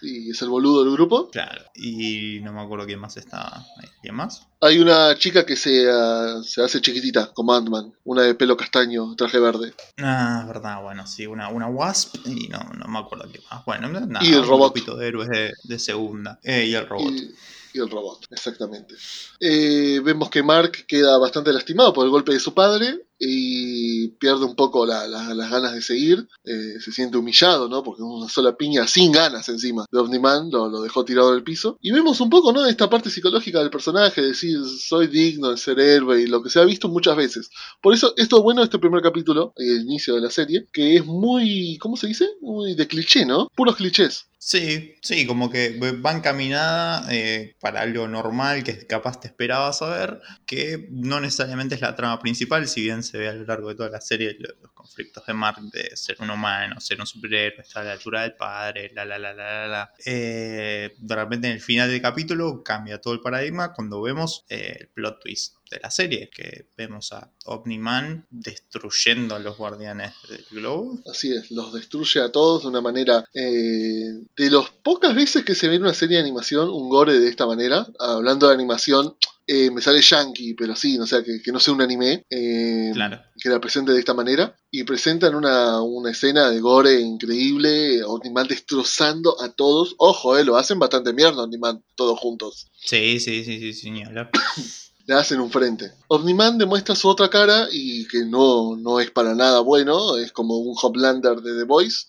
y 0.02 0.30
es 0.30 0.40
el 0.42 0.48
boludo 0.48 0.82
del 0.84 0.92
grupo. 0.92 1.28
Claro. 1.30 1.62
Y 1.74 2.40
no 2.42 2.52
me 2.52 2.60
acuerdo 2.62 2.86
quién 2.86 2.98
más 2.98 3.16
ahí. 3.16 3.88
¿Quién 4.02 4.14
más? 4.14 4.46
Hay 4.62 4.78
una 4.78 5.16
chica 5.16 5.44
que 5.46 5.56
se, 5.56 5.88
ah, 5.90 6.40
se 6.44 6.62
hace 6.62 6.80
chiquitita, 6.80 7.32
como 7.32 7.54
Ant-Man, 7.54 7.94
una 8.04 8.22
de 8.22 8.34
pelo 8.34 8.56
castaño, 8.56 9.14
traje 9.16 9.38
verde. 9.38 9.72
Ah, 9.98 10.44
verdad, 10.46 10.82
bueno, 10.82 11.06
sí, 11.06 11.26
una, 11.26 11.48
una 11.48 11.66
Wasp 11.66 12.16
y 12.26 12.48
no, 12.48 12.58
no 12.78 12.86
me 12.88 12.98
acuerdo 12.98 13.26
quién 13.30 13.42
más. 13.50 13.64
Bueno, 13.64 13.88
nada, 13.88 14.24
Y 14.24 14.32
el 14.32 14.40
un 14.40 14.46
robot. 14.48 14.72
grupito 14.74 14.96
de 14.96 15.08
héroes 15.08 15.28
de, 15.28 15.52
de 15.64 15.78
segunda. 15.78 16.38
Eh, 16.42 16.66
y 16.66 16.74
el 16.74 16.86
robot. 16.86 17.10
Y, 17.10 17.34
y 17.72 17.78
el 17.78 17.88
robot, 17.88 18.26
exactamente. 18.30 18.94
Eh, 19.40 20.00
vemos 20.04 20.28
que 20.28 20.42
Mark 20.42 20.84
queda 20.86 21.16
bastante 21.18 21.52
lastimado 21.52 21.92
por 21.94 22.04
el 22.04 22.10
golpe 22.10 22.32
de 22.32 22.40
su 22.40 22.52
padre 22.52 23.06
y 23.22 24.08
pierde 24.18 24.44
un 24.46 24.56
poco 24.56 24.86
la- 24.86 25.06
la- 25.06 25.34
las 25.34 25.50
ganas 25.50 25.74
de 25.74 25.82
seguir. 25.82 26.26
Eh, 26.44 26.80
se 26.80 26.90
siente 26.90 27.18
humillado, 27.18 27.68
¿no? 27.68 27.82
Porque 27.82 28.02
una 28.02 28.28
sola 28.28 28.56
piña 28.56 28.86
sin 28.86 29.12
ganas 29.12 29.48
encima 29.50 29.84
de 29.92 29.98
Omniman 30.00 30.50
lo, 30.50 30.80
dejó 30.82 31.04
tirado 31.04 31.32
del 31.34 31.44
piso. 31.44 31.76
Y 31.82 31.90
vemos 31.92 32.20
un 32.20 32.30
poco, 32.30 32.52
¿no? 32.52 32.66
Esta 32.66 32.88
parte 32.88 33.10
psicológica 33.10 33.60
del 33.60 33.70
personaje, 33.70 34.22
decir, 34.22 34.58
soy 34.64 35.06
digno 35.06 35.50
de 35.50 35.58
ser 35.58 35.78
héroe 35.78 36.22
y 36.22 36.26
lo 36.26 36.42
que 36.42 36.48
se 36.50 36.58
ha 36.58 36.64
visto 36.64 36.88
muchas 36.88 37.16
veces. 37.16 37.50
Por 37.82 37.92
eso, 37.94 38.14
esto 38.16 38.38
es 38.38 38.42
bueno 38.42 38.62
de 38.62 38.64
este 38.66 38.78
primer 38.78 39.02
capítulo, 39.02 39.52
el 39.56 39.82
inicio 39.82 40.14
de 40.14 40.22
la 40.22 40.30
serie, 40.30 40.66
que 40.72 40.96
es 40.96 41.04
muy, 41.04 41.76
¿cómo 41.78 41.96
se 41.96 42.06
dice? 42.06 42.26
Muy 42.40 42.74
de 42.74 42.86
cliché, 42.86 43.26
¿no? 43.26 43.48
Puros 43.54 43.76
clichés. 43.76 44.26
Sí, 44.42 44.94
sí, 45.02 45.26
como 45.26 45.50
que 45.50 45.78
va 45.78 46.12
encaminada 46.12 47.04
eh, 47.12 47.56
para 47.60 47.82
algo 47.82 48.08
normal 48.08 48.64
que 48.64 48.86
capaz 48.86 49.20
te 49.20 49.28
esperabas 49.28 49.78
saber, 49.78 50.18
que 50.46 50.88
no 50.90 51.20
necesariamente 51.20 51.74
es 51.74 51.82
la 51.82 51.94
trama 51.94 52.18
principal, 52.20 52.66
si 52.66 52.80
bien 52.80 53.02
se 53.10 53.18
ve 53.18 53.28
a 53.28 53.32
lo 53.34 53.44
largo 53.44 53.68
de 53.68 53.74
toda 53.74 53.90
la 53.90 54.00
serie 54.00 54.36
lo- 54.38 54.54
los 54.62 54.72
conflictos 54.72 55.24
de 55.26 55.34
Mark 55.34 55.60
de 55.72 55.96
ser 55.96 56.16
un 56.20 56.30
humano, 56.30 56.80
ser 56.80 57.00
un 57.00 57.06
superhéroe, 57.06 57.60
estar 57.62 57.82
a 57.82 57.86
la 57.86 57.92
altura 57.92 58.22
del 58.22 58.34
padre, 58.34 58.90
la 58.94 59.04
la 59.04 59.18
la 59.18 59.32
la 59.34 59.44
la 59.62 59.68
la. 59.68 59.92
Eh, 60.06 60.94
de 60.98 61.14
repente 61.16 61.46
en 61.48 61.54
el 61.54 61.60
final 61.60 61.88
del 61.90 62.00
capítulo 62.02 62.62
cambia 62.62 63.00
todo 63.00 63.14
el 63.14 63.20
paradigma 63.20 63.72
cuando 63.72 64.00
vemos 64.02 64.44
eh, 64.48 64.76
el 64.80 64.88
plot 64.88 65.20
twist 65.22 65.54
de 65.70 65.78
la 65.80 65.90
serie, 65.90 66.30
que 66.34 66.66
vemos 66.76 67.12
a 67.12 67.30
Omniman 67.44 68.26
destruyendo 68.30 69.36
a 69.36 69.38
los 69.38 69.56
guardianes 69.56 70.12
del 70.28 70.44
globo. 70.50 70.98
Así 71.08 71.32
es, 71.32 71.50
los 71.52 71.72
destruye 71.72 72.20
a 72.20 72.32
todos 72.32 72.62
de 72.62 72.68
una 72.68 72.80
manera. 72.80 73.24
eh, 73.34 74.04
de 74.36 74.50
las 74.50 74.70
pocas 74.82 75.14
veces 75.14 75.44
que 75.44 75.54
se 75.54 75.68
ve 75.68 75.76
en 75.76 75.82
una 75.82 75.94
serie 75.94 76.16
de 76.16 76.22
animación 76.24 76.68
un 76.70 76.88
gore 76.88 77.18
de 77.20 77.28
esta 77.28 77.46
manera, 77.46 77.86
hablando 78.00 78.48
de 78.48 78.54
animación 78.54 79.14
eh, 79.46 79.70
me 79.70 79.80
sale 79.80 80.00
yankee, 80.00 80.54
pero 80.54 80.76
sí, 80.76 80.98
o 80.98 81.06
sea, 81.06 81.22
que, 81.22 81.40
que 81.42 81.52
no 81.52 81.58
sea 81.58 81.74
un 81.74 81.82
anime, 81.82 82.24
eh, 82.30 82.90
Claro. 82.94 83.20
que 83.38 83.48
la 83.48 83.60
presente 83.60 83.92
de 83.92 83.98
esta 83.98 84.14
manera, 84.14 84.56
y 84.70 84.84
presentan 84.84 85.34
una, 85.34 85.82
una 85.82 86.10
escena 86.10 86.50
de 86.50 86.60
gore 86.60 87.00
increíble, 87.00 88.02
Omniman 88.04 88.46
destrozando 88.46 89.40
a 89.42 89.50
todos, 89.52 89.94
ojo, 89.98 90.38
eh, 90.38 90.44
lo 90.44 90.56
hacen 90.56 90.78
bastante 90.78 91.12
mierda 91.12 91.42
Omniman, 91.42 91.82
todos 91.96 92.18
juntos. 92.18 92.68
Sí, 92.78 93.18
sí, 93.20 93.44
sí, 93.44 93.58
sí, 93.58 93.72
sí, 93.72 93.92
le 95.06 95.14
hacen 95.14 95.40
un 95.40 95.50
frente. 95.50 95.90
Omniman 96.08 96.58
demuestra 96.58 96.94
su 96.94 97.08
otra 97.08 97.28
cara 97.28 97.66
y 97.72 98.06
que 98.06 98.24
no, 98.24 98.76
no 98.76 99.00
es 99.00 99.10
para 99.10 99.34
nada 99.34 99.60
bueno, 99.60 100.16
es 100.16 100.30
como 100.30 100.58
un 100.58 100.76
Hoplander 100.80 101.40
de 101.40 101.56
The 101.56 101.64
Voice. 101.64 102.06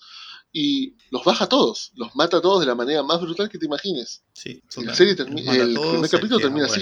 Y 0.54 0.96
los 1.12 1.24
baja 1.24 1.46
a 1.46 1.50
todos, 1.50 1.92
los 1.96 2.14
mata 2.16 2.38
a 2.38 2.42
todos 2.42 2.60
de 2.60 2.66
la 2.66 2.76
manera 2.76 3.04
más 3.04 3.22
brutal 3.22 3.50
que 3.50 3.58
te 3.58 3.66
imagines. 3.66 4.24
Sí, 4.34 4.62
la 4.78 4.94
serie 4.94 5.16
el 5.18 5.26
primer 5.26 6.10
capítulo 6.10 6.40
termina 6.40 6.66
así. 6.66 6.82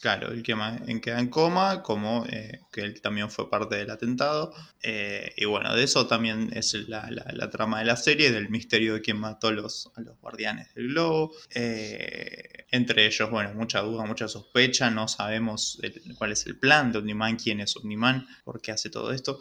Claro, 0.00 0.30
el 0.32 0.42
que 0.42 0.52
en 0.52 1.00
queda 1.00 1.18
en 1.20 1.28
coma, 1.28 1.82
como 1.82 2.24
eh, 2.28 2.60
que 2.72 2.82
él 2.82 3.00
también 3.00 3.30
fue 3.30 3.50
parte 3.50 3.76
del 3.76 3.90
atentado. 3.90 4.52
eh, 4.82 5.32
y 5.36 5.44
bueno, 5.44 5.74
de 5.74 5.82
eso 5.84 6.06
también 6.06 6.50
es 6.52 6.74
la, 6.88 7.08
la- 7.10 7.50
trama 7.50 7.78
de 7.80 7.84
la 7.86 7.96
serie, 7.96 8.30
del 8.30 8.48
misterio 8.50 8.94
de 8.94 9.00
quién 9.00 9.18
mató 9.18 9.50
los, 9.52 9.90
a 9.96 10.00
los 10.00 10.18
guardianes 10.20 10.72
del 10.74 10.88
globo. 10.88 11.32
Eh, 11.54 12.66
entre 12.70 13.06
ellos, 13.06 13.30
bueno, 13.30 13.54
mucha 13.54 13.80
duda, 13.80 14.04
mucha 14.04 14.28
sospecha, 14.28 14.90
no 14.90 15.08
sabemos 15.08 15.80
cuál 16.18 16.32
es 16.32 16.46
el 16.46 16.58
plan 16.58 16.92
de 16.92 16.98
Omniman, 16.98 17.36
quién 17.36 17.60
es 17.60 17.74
Omniman, 17.76 18.26
por 18.44 18.60
qué 18.60 18.72
hace 18.72 18.90
todo 18.90 19.12
esto. 19.12 19.38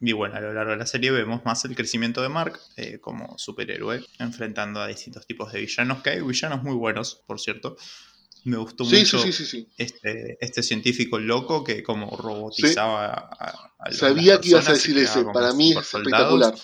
Y 0.00 0.12
bueno, 0.12 0.36
a 0.36 0.40
lo 0.40 0.52
largo 0.52 0.72
de 0.72 0.78
la 0.78 0.86
serie 0.86 1.10
vemos 1.10 1.44
más 1.44 1.64
el 1.64 1.74
crecimiento 1.74 2.22
de 2.22 2.28
Mark 2.28 2.60
como 3.00 3.36
superhéroe, 3.38 4.04
enfrentando 4.18 4.80
a 4.80 4.86
distintos 4.86 5.26
tipos 5.26 5.52
de 5.52 5.60
villanos, 5.60 6.02
que 6.02 6.10
hay 6.10 6.20
villanos 6.20 6.62
muy 6.62 6.74
buenos, 6.74 7.22
por 7.26 7.40
cierto. 7.40 7.76
Me 8.44 8.58
gustó 8.58 8.84
Sí, 8.84 8.98
mucho 8.98 9.18
sí, 9.18 9.32
sí. 9.32 9.68
Este, 9.78 10.36
este 10.40 10.62
científico 10.62 11.18
loco 11.18 11.64
que 11.64 11.82
como 11.82 12.14
robotizaba 12.16 13.30
a, 13.38 13.92
Sabía 13.92 14.40
que 14.40 14.50
ibas 14.50 14.68
a 14.68 14.72
decir 14.72 14.96
ese, 14.98 15.24
para 15.24 15.52
mí 15.52 15.72
es 15.72 15.78
espectacular. 15.78 16.54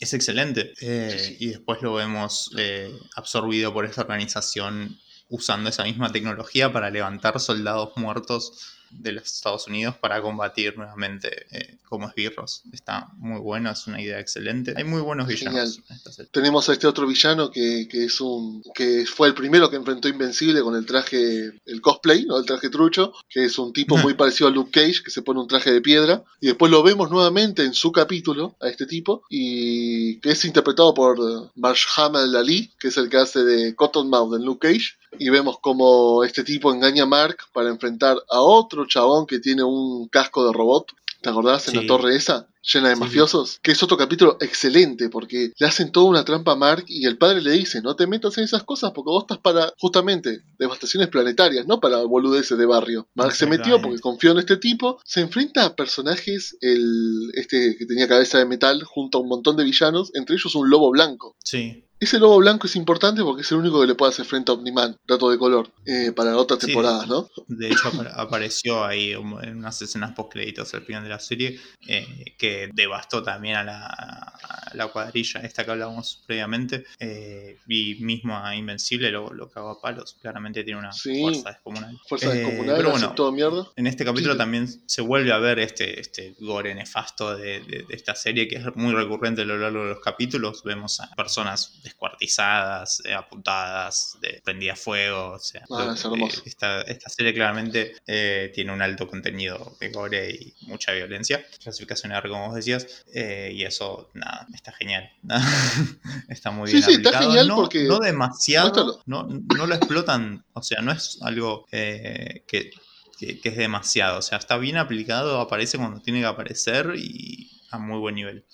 Es 0.00 0.14
excelente. 0.14 0.72
Eh. 0.80 1.36
Y 1.38 1.46
después 1.48 1.80
lo 1.80 1.94
vemos 1.94 2.50
eh, 2.58 2.92
absorbido 3.14 3.72
por 3.72 3.84
esta 3.84 4.02
organización 4.02 4.98
usando 5.28 5.70
esa 5.70 5.84
misma 5.84 6.10
tecnología 6.10 6.72
para 6.72 6.90
levantar 6.90 7.38
soldados 7.40 7.90
muertos 7.96 8.74
de 8.92 9.12
los 9.12 9.24
Estados 9.24 9.66
Unidos 9.66 9.96
para 9.96 10.20
combatir 10.22 10.76
nuevamente 10.76 11.46
eh, 11.50 11.78
como 11.88 12.08
esbirros. 12.08 12.62
Está 12.72 13.08
muy 13.16 13.40
bueno, 13.40 13.70
es 13.70 13.86
una 13.86 14.00
idea 14.00 14.20
excelente. 14.20 14.74
Hay 14.76 14.84
muy 14.84 15.00
buenos 15.00 15.26
villanos 15.26 15.80
Genial. 15.86 16.28
Tenemos 16.30 16.68
a 16.68 16.72
este 16.72 16.86
otro 16.86 17.06
villano 17.06 17.50
que, 17.50 17.88
que 17.90 18.04
es 18.04 18.20
un. 18.20 18.62
que 18.74 19.04
fue 19.06 19.28
el 19.28 19.34
primero 19.34 19.70
que 19.70 19.76
enfrentó 19.76 20.08
Invencible 20.08 20.62
con 20.62 20.76
el 20.76 20.86
traje. 20.86 21.52
el 21.66 21.80
cosplay, 21.80 22.24
¿no? 22.24 22.38
El 22.38 22.46
traje 22.46 22.70
trucho, 22.70 23.12
que 23.28 23.44
es 23.44 23.58
un 23.58 23.72
tipo 23.72 23.96
muy 23.96 24.14
parecido 24.14 24.48
a 24.48 24.50
Luke 24.50 24.70
Cage, 24.70 25.02
que 25.04 25.10
se 25.10 25.22
pone 25.22 25.40
un 25.40 25.48
traje 25.48 25.72
de 25.72 25.80
piedra. 25.80 26.24
Y 26.40 26.48
después 26.48 26.70
lo 26.70 26.82
vemos 26.82 27.10
nuevamente 27.10 27.64
en 27.64 27.74
su 27.74 27.92
capítulo, 27.92 28.56
a 28.60 28.68
este 28.68 28.86
tipo, 28.86 29.22
y 29.28 30.18
que 30.20 30.30
es 30.30 30.44
interpretado 30.44 30.94
por 30.94 31.18
Marshall 31.54 32.36
Ali, 32.36 32.72
que 32.78 32.88
es 32.88 32.96
el 32.96 33.08
que 33.08 33.18
hace 33.18 33.44
de 33.44 33.74
Cottonmouth 33.74 34.34
en 34.34 34.44
Luke 34.44 34.68
Cage. 34.68 34.96
Y 35.18 35.28
vemos 35.28 35.58
como 35.60 36.24
este 36.24 36.42
tipo 36.42 36.72
engaña 36.72 37.02
a 37.02 37.06
Mark 37.06 37.36
para 37.52 37.68
enfrentar 37.68 38.16
a 38.30 38.40
otro 38.40 38.81
chabón 38.88 39.26
que 39.26 39.38
tiene 39.38 39.62
un 39.64 40.08
casco 40.08 40.46
de 40.46 40.52
robot. 40.52 40.92
¿Te 41.20 41.30
acordás? 41.30 41.68
En 41.68 41.74
Sí. 41.74 41.80
la 41.80 41.86
torre 41.86 42.16
esa, 42.16 42.48
llena 42.62 42.88
de 42.90 42.94
Sí, 42.94 43.00
mafiosos. 43.00 43.58
Que 43.62 43.72
es 43.72 43.82
otro 43.82 43.96
capítulo 43.96 44.36
excelente, 44.40 45.08
porque 45.08 45.52
le 45.58 45.66
hacen 45.66 45.90
toda 45.92 46.06
una 46.06 46.24
trampa 46.24 46.52
a 46.52 46.56
Mark 46.56 46.84
y 46.86 47.06
el 47.06 47.18
padre 47.18 47.40
le 47.42 47.50
dice, 47.52 47.82
no 47.82 47.96
te 47.96 48.06
metas 48.06 48.38
en 48.38 48.44
esas 48.44 48.62
cosas 48.64 48.92
porque 48.92 49.08
vos 49.10 49.24
estás 49.24 49.38
para, 49.38 49.72
justamente, 49.78 50.42
devastaciones 50.58 51.08
planetarias, 51.08 51.66
no 51.66 51.80
para 51.80 51.98
boludeces 51.98 52.56
de 52.56 52.66
barrio. 52.66 53.08
Mark 53.14 53.34
se 53.34 53.46
metió 53.46 53.80
porque 53.82 54.00
confió 54.00 54.32
en 54.32 54.38
este 54.38 54.56
tipo, 54.56 55.00
se 55.04 55.20
enfrenta 55.20 55.64
a 55.64 55.74
personajes, 55.76 56.56
el 56.60 57.30
este 57.34 57.76
que 57.76 57.86
tenía 57.86 58.08
cabeza 58.08 58.38
de 58.38 58.46
metal, 58.46 58.82
junto 58.84 59.18
a 59.18 59.20
un 59.20 59.28
montón 59.28 59.56
de 59.56 59.64
villanos, 59.64 60.10
entre 60.14 60.36
ellos 60.36 60.54
un 60.54 60.70
lobo 60.70 60.90
blanco. 60.90 61.36
Sí, 61.44 61.84
Ese 62.00 62.18
lobo 62.18 62.38
blanco 62.38 62.66
es 62.66 62.74
importante 62.74 63.22
porque 63.22 63.42
es 63.42 63.52
el 63.52 63.58
único 63.58 63.80
que 63.80 63.86
le 63.86 63.94
puede 63.94 64.10
hacer 64.10 64.24
frente 64.24 64.50
a 64.50 64.54
Omniman, 64.56 64.96
dato 65.06 65.30
de 65.30 65.38
color, 65.38 65.70
eh, 65.86 66.10
para 66.10 66.36
otras 66.36 66.58
Sí. 66.58 66.66
temporadas, 66.66 67.06
¿no? 67.06 67.28
De 67.46 67.68
hecho, 67.68 67.88
apar- 67.92 68.12
apareció 68.16 68.84
ahí 68.84 69.12
en 69.12 69.58
unas 69.58 69.80
escenas 69.82 70.10
post 70.12 70.32
créditos 70.32 70.74
al 70.74 70.82
final 70.82 71.04
de 71.04 71.08
la 71.10 71.20
serie 71.20 71.60
eh, 71.86 72.34
que 72.38 72.51
devastó 72.72 73.22
también 73.22 73.56
a 73.56 73.64
la, 73.64 73.86
a 73.86 74.70
la 74.74 74.88
cuadrilla 74.88 75.40
esta 75.40 75.64
que 75.64 75.70
hablábamos 75.72 76.22
previamente. 76.26 76.84
eh, 76.98 77.58
y 77.66 77.96
mismo 77.96 78.36
a 78.36 78.54
Invencible 78.54 79.10
lo, 79.10 79.32
lo 79.32 79.48
cagó 79.50 79.70
a 79.70 79.80
palos. 79.80 80.16
Claramente 80.20 80.64
tiene 80.64 80.78
una 80.80 80.92
Sí. 80.92 81.20
fuerza 81.20 81.50
descomunal. 81.50 81.98
Fuerza 82.08 82.32
Eh, 82.32 82.38
descomunal, 82.38 82.76
pero 82.76 82.90
bueno, 82.90 83.14
todo 83.14 83.32
mierda. 83.32 83.66
en 83.76 83.86
este 83.86 84.04
capítulo 84.04 84.32
Sí. 84.34 84.38
también 84.38 84.68
se 84.88 85.00
vuelve 85.02 85.32
a 85.32 85.38
ver 85.38 85.58
este, 85.58 86.00
este 86.00 86.34
gore 86.40 86.74
nefasto 86.74 87.36
de, 87.36 87.60
de- 87.60 87.84
de 87.88 87.94
esta 87.94 88.14
serie 88.14 88.48
que 88.48 88.56
es 88.56 88.64
muy 88.76 88.92
recurrente 88.94 89.42
a 89.42 89.44
lo 89.44 89.58
largo 89.58 89.82
de 89.84 89.88
los 89.94 90.00
capítulos. 90.00 90.62
Vemos 90.64 91.00
a 91.00 91.10
personas 91.14 91.80
descuartizadas, 91.82 93.02
eh, 93.04 93.14
apuntadas, 93.14 94.16
de, 94.20 94.40
prendidas 94.44 94.78
a 94.78 94.82
fuego. 94.82 95.30
O 95.32 95.38
sea, 95.38 95.62
Ah, 95.70 95.84
lo- 95.86 95.92
es 95.92 96.04
hermoso. 96.04 96.40
eh, 96.40 96.42
esta, 96.46 96.82
esta 96.82 97.08
serie 97.08 97.34
claramente 97.34 97.94
eh, 98.06 98.50
tiene 98.54 98.72
un 98.72 98.82
alto 98.82 99.06
contenido 99.08 99.76
de 99.80 99.88
gore 99.90 100.30
y 100.30 100.54
mucha 100.66 100.92
violencia. 100.92 101.44
Clasificación 101.62 102.12
R, 102.12 102.28
como 102.42 102.48
vos 102.48 102.56
decías. 102.56 103.04
eh, 103.14 103.52
y 103.54 103.62
eso, 103.64 104.10
nada, 104.14 104.46
está 104.54 104.72
genial. 104.72 105.10
está 106.28 106.50
muy 106.50 106.70
bien 106.70 106.82
sí, 106.82 106.92
aplicado. 106.94 107.24
genial 107.24 107.48
no, 107.48 107.56
porque- 107.56 107.84
no 107.84 107.98
demasiado. 107.98 109.00
No, 109.06 109.24
no 109.24 109.66
lo 109.66 109.74
explotan. 109.74 110.44
O 110.52 110.62
sea, 110.62 110.82
no 110.82 110.92
es 110.92 111.18
algo 111.22 111.66
eh, 111.72 112.44
que 112.46 112.70
que, 113.18 113.38
que 113.40 113.50
es 113.50 113.56
demasiado. 113.56 114.18
O 114.18 114.22
sea, 114.22 114.38
está 114.38 114.56
bien 114.56 114.76
aplicado, 114.76 115.40
aparece 115.40 115.78
cuando 115.78 116.00
tiene 116.00 116.20
que 116.20 116.26
aparecer 116.26 116.94
y 116.96 117.62
a 117.70 117.78
muy 117.78 117.98
buen 118.00 118.16
nivel. 118.16 118.44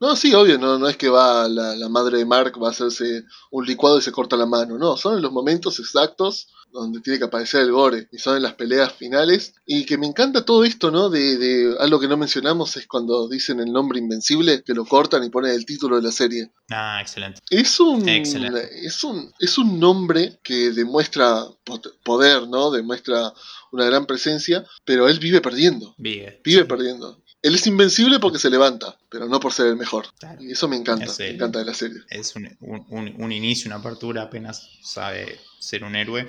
No, 0.00 0.14
sí, 0.16 0.34
obvio, 0.34 0.58
no, 0.58 0.78
no 0.78 0.86
es 0.88 0.96
que 0.98 1.08
va 1.08 1.48
la, 1.48 1.74
la 1.74 1.88
madre 1.88 2.18
de 2.18 2.26
Mark 2.26 2.52
va 2.62 2.68
a 2.68 2.70
hacerse 2.70 3.24
un 3.50 3.64
licuado 3.64 3.98
y 3.98 4.02
se 4.02 4.12
corta 4.12 4.36
la 4.36 4.44
mano, 4.46 4.76
no, 4.78 4.96
son 4.98 5.16
en 5.16 5.22
los 5.22 5.32
momentos 5.32 5.80
exactos 5.80 6.48
donde 6.72 7.00
tiene 7.00 7.18
que 7.18 7.24
aparecer 7.24 7.62
el 7.62 7.72
gore, 7.72 8.08
y 8.12 8.18
son 8.18 8.36
en 8.36 8.42
las 8.42 8.54
peleas 8.54 8.92
finales, 8.92 9.54
y 9.66 9.84
que 9.84 9.98
me 9.98 10.06
encanta 10.06 10.44
todo 10.44 10.64
esto, 10.64 10.90
¿no? 10.90 11.08
De, 11.10 11.36
de 11.38 11.76
algo 11.80 11.98
que 11.98 12.08
no 12.08 12.16
mencionamos 12.16 12.76
es 12.76 12.86
cuando 12.86 13.28
dicen 13.28 13.60
el 13.60 13.72
nombre 13.72 13.98
invencible, 13.98 14.62
que 14.62 14.74
lo 14.74 14.84
cortan 14.84 15.24
y 15.24 15.30
ponen 15.30 15.52
el 15.52 15.64
título 15.66 15.96
de 15.96 16.02
la 16.02 16.12
serie. 16.12 16.50
Ah, 16.70 16.98
excelente. 17.00 17.40
Es 17.50 17.80
un, 17.80 18.08
Excelente. 18.08 18.68
es 18.86 19.02
un, 19.04 19.32
es 19.38 19.58
un 19.58 19.80
nombre 19.80 20.38
que 20.42 20.70
demuestra 20.70 21.44
poder, 22.04 22.46
¿no? 22.48 22.70
Demuestra 22.70 23.32
una 23.72 23.84
gran 23.86 24.06
presencia, 24.06 24.64
pero 24.84 25.08
él 25.08 25.18
vive 25.18 25.40
perdiendo, 25.40 25.94
Vive. 25.98 26.40
vive 26.44 26.62
Sí, 26.62 26.68
perdiendo. 26.68 27.22
Él 27.40 27.54
es 27.54 27.66
invencible 27.66 28.18
porque 28.18 28.38
se 28.38 28.50
levanta, 28.50 28.98
pero 29.10 29.26
no 29.28 29.38
por 29.38 29.52
ser 29.52 29.66
el 29.66 29.76
mejor. 29.76 30.06
claro. 30.18 30.42
Y 30.42 30.52
eso 30.52 30.66
me 30.68 30.76
encanta, 30.76 31.04
Es 31.04 31.18
me 31.20 31.28
encanta 31.30 31.60
de 31.60 31.64
la 31.66 31.74
serie. 31.74 31.98
Es 32.10 32.34
un, 32.34 32.56
un- 32.60 33.14
un- 33.22 33.32
inicio, 33.32 33.68
una 33.68 33.76
apertura, 33.76 34.22
apenas 34.22 34.68
sabe 34.82 35.38
ser 35.60 35.84
un 35.84 35.94
héroe. 35.94 36.28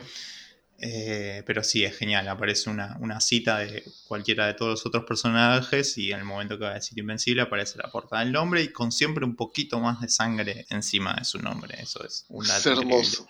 Eh, 0.81 1.43
pero 1.45 1.61
sí, 1.63 1.83
es 1.83 1.97
genial. 1.97 2.27
Aparece 2.29 2.69
una, 2.69 2.95
una 3.01 3.19
cita 3.19 3.57
de 3.59 3.83
cualquiera 4.07 4.47
de 4.47 4.53
todos 4.53 4.71
los 4.71 4.85
otros 4.85 5.03
personajes 5.05 5.97
y 5.97 6.11
en 6.13 6.19
el 6.19 6.25
momento 6.25 6.57
que 6.57 6.63
va 6.65 6.71
a 6.71 6.75
decir 6.75 6.97
Invencible 6.97 7.41
aparece 7.41 7.77
la 7.77 7.89
portada 7.91 8.23
del 8.23 8.31
nombre 8.31 8.61
y 8.63 8.69
con 8.71 8.91
siempre 8.93 9.25
un 9.25 9.35
poquito 9.35 9.79
más 9.81 9.99
de 9.99 10.07
sangre 10.07 10.65
encima 10.69 11.15
de 11.15 11.25
su 11.25 11.39
nombre. 11.39 11.75
Eso 11.81 12.01
es 12.05 12.25
un 12.29 12.43
Es 12.45 12.49
dato 12.49 12.69
increíble. 12.81 12.95
hermoso. 12.97 13.27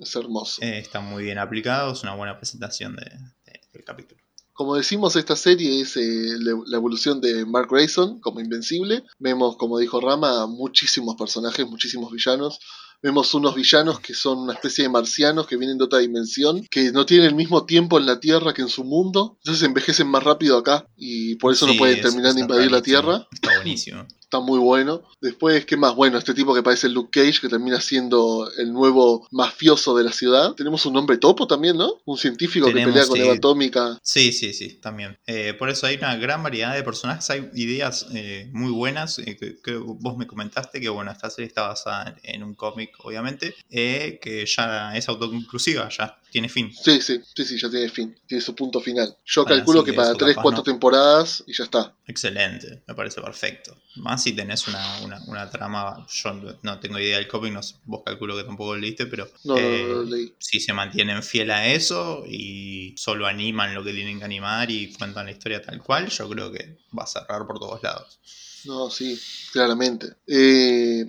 Es 0.00 0.16
hermoso. 0.16 0.62
Eh, 0.62 0.78
está 0.78 1.00
muy 1.00 1.24
bien 1.24 1.38
aplicado, 1.38 1.92
es 1.92 2.02
una 2.04 2.14
buena 2.14 2.38
presentación 2.38 2.96
de- 2.96 3.04
de- 3.44 3.60
del 3.72 3.84
capítulo. 3.84 4.22
Como 4.58 4.74
decimos, 4.74 5.14
esta 5.14 5.36
serie 5.36 5.80
es 5.80 5.96
eh, 5.96 6.34
la 6.40 6.76
evolución 6.76 7.20
de 7.20 7.46
Mark 7.46 7.68
Grayson 7.70 8.18
como 8.18 8.40
Invencible. 8.40 9.04
Vemos, 9.20 9.56
como 9.56 9.78
dijo 9.78 10.00
Rama, 10.00 10.48
muchísimos 10.48 11.14
personajes, 11.14 11.64
muchísimos 11.64 12.10
villanos. 12.10 12.58
Vemos 13.00 13.32
unos 13.34 13.54
villanos 13.54 14.00
que 14.00 14.14
son 14.14 14.38
una 14.38 14.54
especie 14.54 14.82
de 14.82 14.90
marcianos 14.90 15.46
que 15.46 15.56
vienen 15.56 15.78
de 15.78 15.84
otra 15.84 16.00
dimensión, 16.00 16.66
que 16.72 16.90
no 16.90 17.06
tienen 17.06 17.28
el 17.28 17.36
mismo 17.36 17.66
tiempo 17.66 18.00
en 18.00 18.06
la 18.06 18.18
Tierra 18.18 18.52
que 18.52 18.62
en 18.62 18.68
su 18.68 18.82
mundo. 18.82 19.38
Entonces 19.44 19.62
envejecen 19.62 20.08
más 20.08 20.24
rápido 20.24 20.58
acá 20.58 20.88
y 20.96 21.36
por 21.36 21.52
eso 21.52 21.64
no 21.68 21.76
pueden 21.76 22.00
eso 22.00 22.08
terminar 22.08 22.34
de 22.34 22.40
invadir 22.40 22.72
la. 22.72 22.82
Tierra. 22.82 23.28
Está 23.30 23.54
buenísimo. 23.54 24.08
Está 24.28 24.40
muy 24.40 24.58
bueno. 24.58 25.04
Después, 25.22 25.64
¿qué 25.64 25.78
más? 25.78 25.94
Bueno, 25.94 26.18
este 26.18 26.34
tipo 26.34 26.54
que 26.54 26.62
parece 26.62 26.90
Luke 26.90 27.18
Cage, 27.18 27.40
que 27.40 27.48
termina 27.48 27.80
siendo 27.80 28.46
el 28.58 28.74
nuevo 28.74 29.26
mafioso 29.30 29.96
de 29.96 30.04
la 30.04 30.12
ciudad. 30.12 30.52
Tenemos 30.52 30.84
un 30.84 30.98
hombre 30.98 31.16
topo 31.16 31.46
también, 31.46 31.78
¿no? 31.78 31.94
Un 32.04 32.18
científico 32.18 32.66
que 32.66 32.74
pelea 32.74 33.06
con 33.06 33.16
sí. 33.16 33.22
Eva 33.22 33.32
Atómica. 33.32 33.98
Sí, 34.02 34.32
sí, 34.32 34.52
sí, 34.52 34.74
también. 34.82 35.16
Eh, 35.26 35.54
por 35.54 35.70
eso 35.70 35.86
hay 35.86 35.96
una 35.96 36.14
gran 36.16 36.42
variedad 36.42 36.74
de 36.74 36.82
personajes, 36.82 37.30
hay 37.30 37.48
ideas 37.54 38.06
eh, 38.12 38.50
muy 38.52 38.70
buenas, 38.70 39.18
eh, 39.18 39.34
que, 39.40 39.62
que 39.62 39.76
vos 39.76 40.18
me 40.18 40.26
comentaste 40.26 40.78
que 40.78 40.90
bueno, 40.90 41.10
esta 41.10 41.30
serie 41.30 41.48
está 41.48 41.66
basada 41.66 42.14
en, 42.22 42.34
en 42.34 42.42
un 42.42 42.54
cómic, 42.54 42.90
obviamente, 42.98 43.54
eh, 43.70 44.18
que 44.20 44.44
ya 44.44 44.94
es 44.94 45.08
autoconclusiva, 45.08 45.88
ya 45.88 46.18
tiene 46.30 46.48
fin. 46.48 46.72
Sí, 46.72 47.00
sí, 47.00 47.20
sí, 47.34 47.44
sí, 47.44 47.58
ya 47.58 47.70
tiene 47.70 47.88
fin. 47.88 48.14
Tiene 48.26 48.42
su 48.42 48.54
punto 48.54 48.80
final. 48.80 49.16
Yo 49.24 49.44
Bueno, 49.44 49.56
calculo 49.56 49.84
que 49.84 49.92
que 49.92 49.96
para 49.96 50.08
eso 50.10 50.18
3, 50.18 50.30
capaz 50.34 50.42
4 50.42 50.58
no. 50.58 50.62
temporadas 50.62 51.44
y 51.46 51.54
ya 51.54 51.64
está. 51.64 51.94
excelente, 52.06 52.82
me 52.86 52.94
parece 52.94 53.20
perfecto. 53.20 53.76
Más 53.96 54.22
si 54.22 54.32
tenés 54.32 54.66
una, 54.68 55.20
una, 55.26 55.50
trama, 55.50 56.06
yo 56.10 56.58
no 56.62 56.78
tengo 56.78 56.98
idea 56.98 57.16
del 57.16 57.28
cómic, 57.28 57.52
no, 57.52 57.60
vos 57.84 58.02
calculo 58.04 58.36
que 58.36 58.44
tampoco 58.44 58.74
lo 58.74 58.80
leíste, 58.80 59.06
pero 59.06 59.28
eh, 59.56 60.32
si 60.38 60.60
se 60.60 60.72
mantienen 60.72 61.22
fiel 61.22 61.50
a 61.50 61.66
eso 61.66 62.24
y 62.26 62.94
solo 62.96 63.26
animan 63.26 63.74
lo 63.74 63.82
que 63.82 63.92
tienen 63.92 64.18
que 64.18 64.24
animar 64.24 64.70
y 64.70 64.92
cuentan 64.92 65.26
la 65.26 65.32
historia 65.32 65.62
tal 65.62 65.82
cual, 65.82 66.08
yo 66.08 66.28
creo 66.28 66.52
que 66.52 66.78
va 66.96 67.04
a 67.04 67.06
cerrar 67.06 67.46
por 67.46 67.58
todos 67.58 67.82
lados. 67.82 68.18
No, 68.64 68.90
sí, 68.90 69.18
claramente. 69.52 70.14
Eh, 70.26 71.06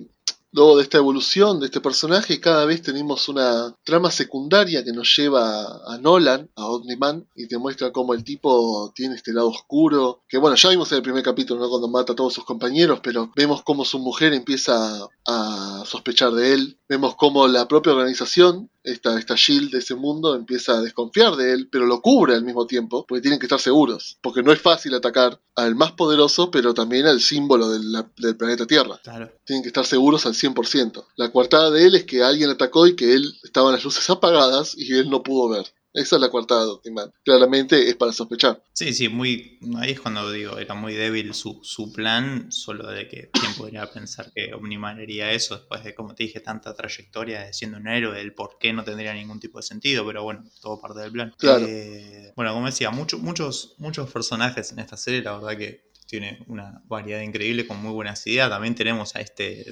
Luego 0.52 0.76
de 0.76 0.82
esta 0.82 0.98
evolución 0.98 1.60
de 1.60 1.66
este 1.66 1.80
personaje, 1.80 2.40
cada 2.40 2.64
vez 2.64 2.82
tenemos 2.82 3.28
una 3.28 3.76
trama 3.84 4.10
secundaria 4.10 4.82
que 4.82 4.92
nos 4.92 5.14
lleva 5.16 5.62
a 5.86 5.98
Nolan, 5.98 6.50
a 6.56 6.66
Omni-Man, 6.66 7.28
y 7.36 7.46
te 7.46 7.56
muestra 7.56 7.92
cómo 7.92 8.14
el 8.14 8.24
tipo 8.24 8.92
tiene 8.94 9.14
este 9.14 9.32
lado 9.32 9.48
oscuro. 9.48 10.22
Que 10.28 10.38
bueno, 10.38 10.56
ya 10.56 10.70
vimos 10.70 10.90
en 10.90 10.96
el 10.96 11.02
primer 11.04 11.22
capítulo, 11.22 11.60
¿no? 11.60 11.68
Cuando 11.68 11.86
mata 11.86 12.14
a 12.14 12.16
todos 12.16 12.34
sus 12.34 12.44
compañeros, 12.44 12.98
pero 13.00 13.30
vemos 13.36 13.62
cómo 13.62 13.84
su 13.84 14.00
mujer 14.00 14.32
empieza 14.32 15.08
a 15.26 15.84
sospechar 15.86 16.32
de 16.32 16.54
él. 16.54 16.78
Vemos 16.88 17.14
cómo 17.14 17.46
la 17.46 17.68
propia 17.68 17.92
organización 17.92 18.70
esta, 18.82 19.18
esta 19.18 19.34
Shield 19.36 19.70
de 19.70 19.78
ese 19.78 19.94
mundo 19.94 20.34
empieza 20.34 20.72
a 20.72 20.80
desconfiar 20.80 21.36
de 21.36 21.52
él, 21.52 21.68
pero 21.70 21.86
lo 21.86 22.00
cubre 22.00 22.34
al 22.34 22.44
mismo 22.44 22.66
tiempo, 22.66 23.04
porque 23.06 23.22
tienen 23.22 23.38
que 23.38 23.46
estar 23.46 23.60
seguros. 23.60 24.18
Porque 24.22 24.42
no 24.42 24.52
es 24.52 24.60
fácil 24.60 24.94
atacar 24.94 25.40
al 25.56 25.74
más 25.74 25.92
poderoso, 25.92 26.50
pero 26.50 26.74
también 26.74 27.06
al 27.06 27.20
símbolo 27.20 27.70
del, 27.70 28.36
planeta 28.36 28.66
Tierra. 28.66 29.00
Tienen 29.44 29.62
que 29.62 29.68
estar 29.68 29.84
seguros 29.84 30.26
al 30.26 30.34
100%. 30.34 31.04
La 31.16 31.30
coartada 31.30 31.70
de 31.70 31.86
él 31.86 31.94
es 31.94 32.04
que 32.04 32.22
alguien 32.22 32.50
atacó 32.50 32.86
y 32.86 32.96
que 32.96 33.14
él 33.14 33.34
estaban 33.42 33.72
las 33.72 33.84
luces 33.84 34.08
apagadas 34.08 34.74
y 34.76 34.94
él 34.94 35.10
no 35.10 35.22
pudo 35.22 35.48
ver. 35.48 35.66
Esa 35.92 36.16
es 36.16 36.22
la 36.22 36.30
coartada 36.30 36.64
de 36.64 36.70
Optimal. 36.70 37.12
Claramente 37.24 37.88
es 37.88 37.96
para 37.96 38.12
sospechar. 38.12 38.62
Sí, 38.72 38.92
sí, 38.92 39.08
muy, 39.08 39.58
ahí 39.78 39.92
es 39.92 40.00
cuando 40.00 40.30
digo, 40.30 40.58
era 40.58 40.74
muy 40.74 40.94
débil 40.94 41.34
su, 41.34 41.60
su 41.62 41.92
plan, 41.92 42.52
solo 42.52 42.88
de 42.88 43.08
que 43.08 43.30
quién 43.32 43.54
podría 43.56 43.90
pensar 43.90 44.32
que 44.32 44.54
Omniman 44.54 45.00
haría 45.00 45.32
eso 45.32 45.56
después 45.56 45.82
de, 45.82 45.94
como 45.94 46.14
te 46.14 46.22
dije, 46.22 46.40
tanta 46.40 46.74
trayectoria 46.74 47.44
de 47.44 47.52
siendo 47.52 47.78
un 47.78 47.88
héroe, 47.88 48.20
el 48.20 48.34
por 48.34 48.58
qué 48.58 48.72
no 48.72 48.84
tendría 48.84 49.12
ningún 49.14 49.40
tipo 49.40 49.58
de 49.58 49.62
sentido, 49.64 50.06
pero 50.06 50.22
bueno, 50.22 50.44
todo 50.60 50.80
parte 50.80 51.00
del 51.00 51.12
plan. 51.12 51.34
Claro. 51.38 51.66
Eh, 51.66 52.32
bueno, 52.36 52.54
como 52.54 52.66
decía, 52.66 52.90
muchos 52.90 53.20
muchos, 53.20 53.74
muchos 53.78 54.10
personajes 54.10 54.70
en 54.72 54.78
esta 54.78 54.96
serie, 54.96 55.22
la 55.22 55.38
verdad 55.38 55.58
que 55.58 55.90
tiene 56.10 56.44
una 56.48 56.82
variedad 56.86 57.20
increíble 57.20 57.66
con 57.66 57.80
muy 57.80 57.92
buenas 57.92 58.26
ideas. 58.26 58.50
También 58.50 58.74
tenemos 58.74 59.14
a 59.14 59.20
este 59.20 59.64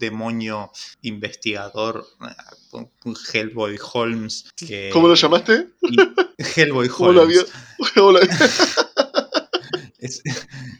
demonio 0.00 0.72
investigador, 1.02 2.04
Hellboy 3.32 3.78
Holmes. 3.92 4.46
¿Cómo 4.92 5.08
lo 5.08 5.14
llamaste? 5.14 5.68
Hellboy 6.56 6.90
Holmes. 6.96 7.46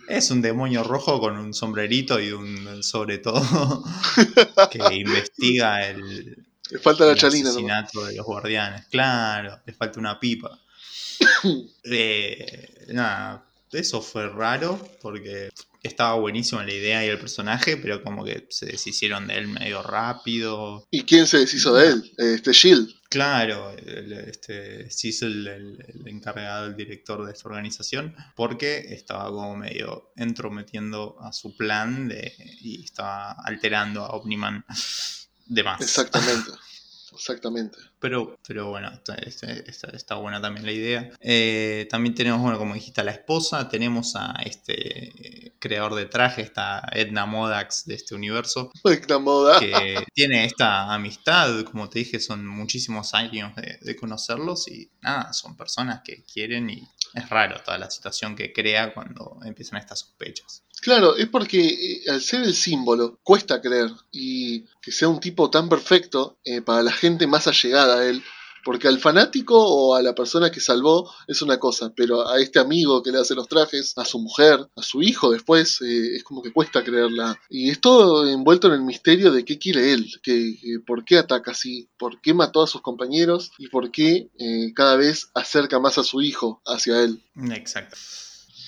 es, 0.08 0.30
un 0.30 0.42
demonio 0.42 0.84
rojo 0.84 1.20
con 1.20 1.38
un 1.38 1.54
sombrerito 1.54 2.20
y 2.20 2.32
un 2.32 2.82
sobre 2.82 3.18
todo 3.18 3.84
que 4.70 4.94
investiga 4.94 5.88
el, 5.88 6.44
falta 6.80 7.06
la 7.06 7.12
asesinato 7.12 8.04
de 8.04 8.16
los 8.16 8.26
guardianes. 8.26 8.86
Claro, 8.86 9.60
le 9.64 9.72
falta 9.72 10.00
una 10.00 10.18
pipa. 10.18 10.58
Eh, 11.86 12.86
nada, 12.94 13.44
eso 13.70 14.00
fue 14.00 14.26
raro 14.28 14.78
porque 15.02 15.50
estaba 15.84 16.14
buenísima 16.14 16.64
la 16.64 16.72
idea 16.72 17.04
y 17.04 17.08
el 17.08 17.18
personaje, 17.18 17.76
pero 17.76 18.02
como 18.02 18.24
que 18.24 18.46
se 18.50 18.66
deshicieron 18.66 19.28
de 19.28 19.36
él 19.36 19.48
medio 19.48 19.82
rápido. 19.82 20.88
¿Y 20.90 21.02
quién 21.02 21.26
se 21.26 21.38
deshizo 21.38 21.74
de 21.74 21.88
él? 21.88 22.12
Este 22.16 22.52
Shield. 22.52 22.88
Claro, 23.10 23.70
este 23.70 24.90
Cecil, 24.90 25.46
el, 25.46 25.84
el, 25.86 26.08
encargado, 26.08 26.66
el 26.66 26.74
director 26.74 27.24
de 27.24 27.32
esta 27.32 27.48
organización, 27.48 28.16
porque 28.34 28.78
estaba 28.92 29.26
como 29.26 29.56
medio 29.56 30.10
entrometiendo 30.16 31.16
a 31.20 31.32
su 31.32 31.56
plan 31.56 32.08
de, 32.08 32.34
y 32.60 32.82
estaba 32.82 33.32
alterando 33.44 34.04
a 34.04 34.16
Omniman 34.16 34.64
de 35.46 35.62
más. 35.62 35.80
Exactamente. 35.80 36.50
Exactamente. 37.14 37.78
Pero, 37.98 38.38
pero 38.46 38.68
bueno, 38.70 38.90
está, 39.66 40.14
buena 40.16 40.40
también 40.40 40.66
la 40.66 40.72
idea. 40.72 41.10
Eh, 41.20 41.86
también 41.90 42.14
tenemos, 42.14 42.40
bueno, 42.40 42.58
como 42.58 42.74
dijiste, 42.74 43.00
a 43.00 43.04
la 43.04 43.12
esposa. 43.12 43.68
Tenemos 43.68 44.14
a 44.16 44.34
este 44.44 45.54
creador 45.58 45.94
de 45.94 46.06
traje, 46.06 46.42
esta 46.42 46.86
Edna 46.92 47.26
Modax 47.26 47.86
de 47.86 47.94
este 47.94 48.14
universo. 48.14 48.70
Edna 48.84 49.18
Modax. 49.18 49.60
Que 49.60 50.04
tiene 50.14 50.44
esta 50.44 50.92
amistad, 50.92 51.62
como 51.64 51.88
te 51.88 52.00
dije, 52.00 52.20
son 52.20 52.46
muchísimos 52.46 53.14
años 53.14 53.54
de, 53.56 53.78
de 53.80 53.96
conocerlos 53.96 54.68
y 54.68 54.90
nada, 55.00 55.32
son 55.32 55.56
personas 55.56 56.02
que 56.04 56.24
quieren 56.24 56.70
y 56.70 56.86
es 57.14 57.28
raro 57.30 57.60
toda 57.64 57.78
la 57.78 57.90
situación 57.90 58.34
que 58.34 58.52
crea 58.52 58.92
cuando 58.92 59.38
empiezan 59.44 59.78
estas 59.78 60.00
sospechas. 60.00 60.64
Claro, 60.84 61.16
es 61.16 61.28
porque 61.28 61.66
eh, 61.66 62.10
al 62.10 62.20
ser 62.20 62.42
el 62.42 62.54
símbolo 62.54 63.18
cuesta 63.22 63.62
creer 63.62 63.90
y 64.12 64.66
que 64.82 64.92
sea 64.92 65.08
un 65.08 65.18
tipo 65.18 65.48
tan 65.48 65.70
perfecto 65.70 66.36
eh, 66.44 66.60
para 66.60 66.82
la 66.82 66.92
gente 66.92 67.26
más 67.26 67.46
allegada 67.46 68.00
a 68.00 68.06
él, 68.06 68.22
porque 68.66 68.86
al 68.86 68.98
fanático 68.98 69.56
o 69.56 69.94
a 69.94 70.02
la 70.02 70.14
persona 70.14 70.50
que 70.50 70.60
salvó 70.60 71.10
es 71.26 71.40
una 71.40 71.58
cosa, 71.58 71.90
pero 71.96 72.28
a 72.28 72.38
este 72.38 72.58
amigo 72.58 73.02
que 73.02 73.12
le 73.12 73.18
hace 73.18 73.34
los 73.34 73.48
trajes, 73.48 73.96
a 73.96 74.04
su 74.04 74.18
mujer, 74.18 74.68
a 74.76 74.82
su 74.82 75.00
hijo 75.00 75.30
después, 75.30 75.80
eh, 75.80 76.16
es 76.16 76.22
como 76.22 76.42
que 76.42 76.52
cuesta 76.52 76.84
creerla. 76.84 77.40
Y 77.48 77.70
es 77.70 77.80
todo 77.80 78.28
envuelto 78.28 78.66
en 78.66 78.74
el 78.74 78.82
misterio 78.82 79.32
de 79.32 79.42
qué 79.42 79.58
quiere 79.58 79.94
él, 79.94 80.06
que, 80.22 80.58
por 80.86 81.06
qué 81.06 81.16
ataca 81.16 81.52
así, 81.52 81.88
por 81.96 82.20
qué 82.20 82.34
mató 82.34 82.62
a 82.62 82.66
sus 82.66 82.82
compañeros 82.82 83.52
y 83.56 83.68
por 83.68 83.90
qué 83.90 84.28
cada 84.74 84.96
vez 84.96 85.30
acerca 85.32 85.80
más 85.80 85.96
a 85.96 86.04
su 86.04 86.20
hijo 86.20 86.60
hacia 86.66 87.02
él. 87.02 87.22
Exacto. 87.52 87.96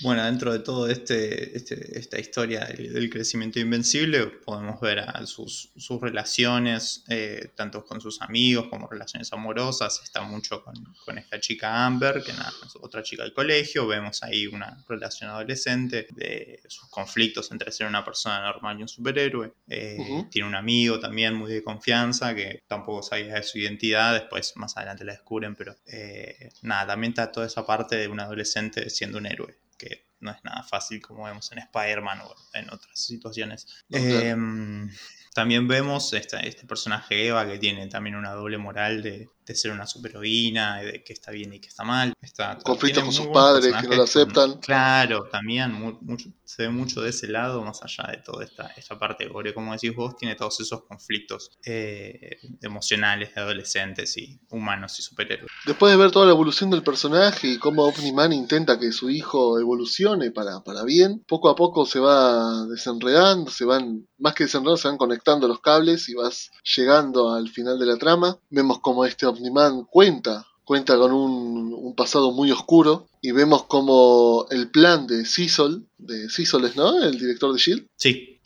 Bueno, 0.02 0.24
dentro 0.24 0.52
de 0.52 0.58
todo 0.58 0.88
este, 0.88 1.56
este 1.56 1.98
esta 1.98 2.18
historia 2.18 2.66
del, 2.66 3.08
crecimiento 3.08 3.58
invencible, 3.58 4.26
podemos 4.26 4.78
ver 4.80 5.00
a 5.00 5.24
sus, 5.26 5.70
sus 5.76 6.00
relaciones, 6.00 7.04
eh, 7.08 7.52
tanto 7.54 7.84
con 7.84 8.00
sus 8.00 8.20
amigos 8.20 8.66
como 8.68 8.88
relaciones 8.88 9.32
amorosas. 9.32 10.00
Está 10.02 10.22
mucho 10.22 10.62
con, 10.62 10.74
con 11.04 11.16
esta 11.18 11.40
chica 11.40 11.86
Amber, 11.86 12.22
que 12.22 12.32
nada, 12.32 12.52
es 12.64 12.76
otra 12.76 13.02
chica 13.02 13.22
del 13.22 13.32
colegio. 13.32 13.86
Vemos 13.86 14.22
ahí 14.22 14.46
una 14.46 14.84
relación 14.86 15.30
adolescente 15.30 16.06
de 16.14 16.60
sus 16.68 16.88
conflictos 16.90 17.50
entre 17.50 17.72
ser 17.72 17.86
una 17.86 18.04
persona 18.04 18.40
normal 18.42 18.78
y 18.78 18.82
un 18.82 18.88
superhéroe. 18.88 19.54
Eh, 19.68 20.26
tiene 20.30 20.46
un 20.46 20.54
amigo 20.54 21.00
también 21.00 21.34
muy 21.34 21.50
de 21.50 21.62
confianza 21.62 22.34
que 22.34 22.62
tampoco 22.66 23.02
sabía 23.02 23.34
de 23.34 23.42
su 23.42 23.58
identidad. 23.58 24.12
Después, 24.12 24.52
más 24.56 24.76
adelante 24.76 25.04
la 25.04 25.12
descubren, 25.12 25.54
pero 25.54 25.74
eh, 25.86 26.50
nada, 26.62 26.88
también 26.88 27.12
está 27.12 27.32
toda 27.32 27.46
esa 27.46 27.64
parte 27.64 27.96
de 27.96 28.08
un 28.08 28.20
adolescente 28.20 28.90
siendo 28.90 29.18
un 29.18 29.26
héroe 29.26 29.56
que 29.76 30.06
no 30.20 30.30
es 30.30 30.42
nada 30.44 30.62
fácil 30.62 31.00
como 31.00 31.24
vemos 31.24 31.50
en 31.52 31.58
Spider-Man 31.58 32.20
o 32.20 32.34
en 32.54 32.70
otras 32.70 32.98
situaciones. 32.98 33.84
Em, 33.90 34.90
también 35.34 35.68
vemos 35.68 36.12
este, 36.12 36.48
este 36.48 36.66
personaje 36.66 37.28
Eva 37.28 37.46
que 37.46 37.58
tiene 37.58 37.86
también 37.88 38.16
una 38.16 38.32
doble 38.32 38.58
moral 38.58 39.02
de, 39.02 39.28
de 39.46 39.54
ser 39.54 39.70
una 39.70 39.86
superheroína, 39.86 40.78
de 40.78 41.04
que 41.04 41.12
está 41.12 41.30
bien 41.30 41.52
y 41.52 41.60
que 41.60 41.68
está 41.68 41.84
mal. 41.84 42.12
Está, 42.20 42.58
Conflictos 42.58 43.04
con 43.04 43.12
sus 43.12 43.28
padres 43.28 43.74
que 43.80 43.88
no 43.88 43.96
lo 43.96 44.02
aceptan. 44.02 44.58
claro, 44.58 45.28
también 45.30 45.72
mucho, 45.72 46.30
se 46.44 46.62
ve 46.62 46.68
mucho 46.68 47.00
de 47.00 47.10
ese 47.10 47.28
lado, 47.28 47.62
más 47.62 47.80
allá 47.82 48.10
de 48.10 48.18
toda 48.18 48.44
esta, 48.44 48.66
esta 48.76 48.98
parte 48.98 49.26
gore. 49.28 49.54
Como 49.54 49.72
decís 49.72 49.94
vos, 49.94 50.16
tiene 50.16 50.34
todos 50.34 50.60
esos 50.60 50.84
conflictos 50.84 51.50
eh, 51.64 52.38
emocionales 52.62 53.34
de 53.34 53.40
adolescentes 53.40 54.16
y 54.16 54.40
humanos 54.50 54.98
y 54.98 55.02
superhéroes. 55.02 55.50
Después 55.64 55.92
de 55.92 55.98
ver 55.98 56.10
toda 56.10 56.26
la 56.26 56.32
evolución 56.32 56.70
del 56.70 56.82
personaje 56.82 57.48
y 57.48 57.58
cómo 57.58 57.84
Omni-Man 57.84 58.32
intenta 58.32 58.78
que 58.78 58.92
su 58.92 59.10
hijo 59.10 59.58
evolucione 59.58 60.30
para, 60.30 60.62
para 60.64 60.82
bien, 60.82 61.24
poco 61.26 61.48
a 61.48 61.56
poco 61.56 61.86
se 61.86 62.00
va 62.00 62.66
desenredando, 62.66 63.50
se 63.50 63.64
van, 63.64 64.08
más 64.18 64.34
que 64.34 64.44
desenredando, 64.44 64.76
se 64.76 64.88
van 64.88 64.98
conectando 64.98 65.46
los 65.46 65.60
cables 65.60 66.08
y 66.08 66.14
vas 66.14 66.50
llegando 66.76 67.32
al 67.32 67.48
final 67.48 67.78
de 67.78 67.86
la 67.86 67.96
trama. 67.96 68.38
Vemos 68.50 68.80
como 68.80 69.04
este 69.04 69.26
Omniman 69.36 69.84
cuenta, 69.84 70.46
cuenta 70.64 70.96
con 70.96 71.12
un, 71.12 71.94
pasado 71.96 72.30
muy 72.32 72.50
oscuro 72.50 73.08
y 73.22 73.32
vemos 73.32 73.64
como 73.64 74.46
el 74.50 74.70
plan 74.70 75.06
de 75.06 75.24
Cecil, 75.24 75.86
de 75.96 76.28
Cecil 76.28 76.64
es, 76.64 76.76
¿no? 76.76 77.02
El 77.02 77.18
director 77.18 77.52
de 77.52 77.58
Shield. 77.58 77.86
Sí. 77.96 78.38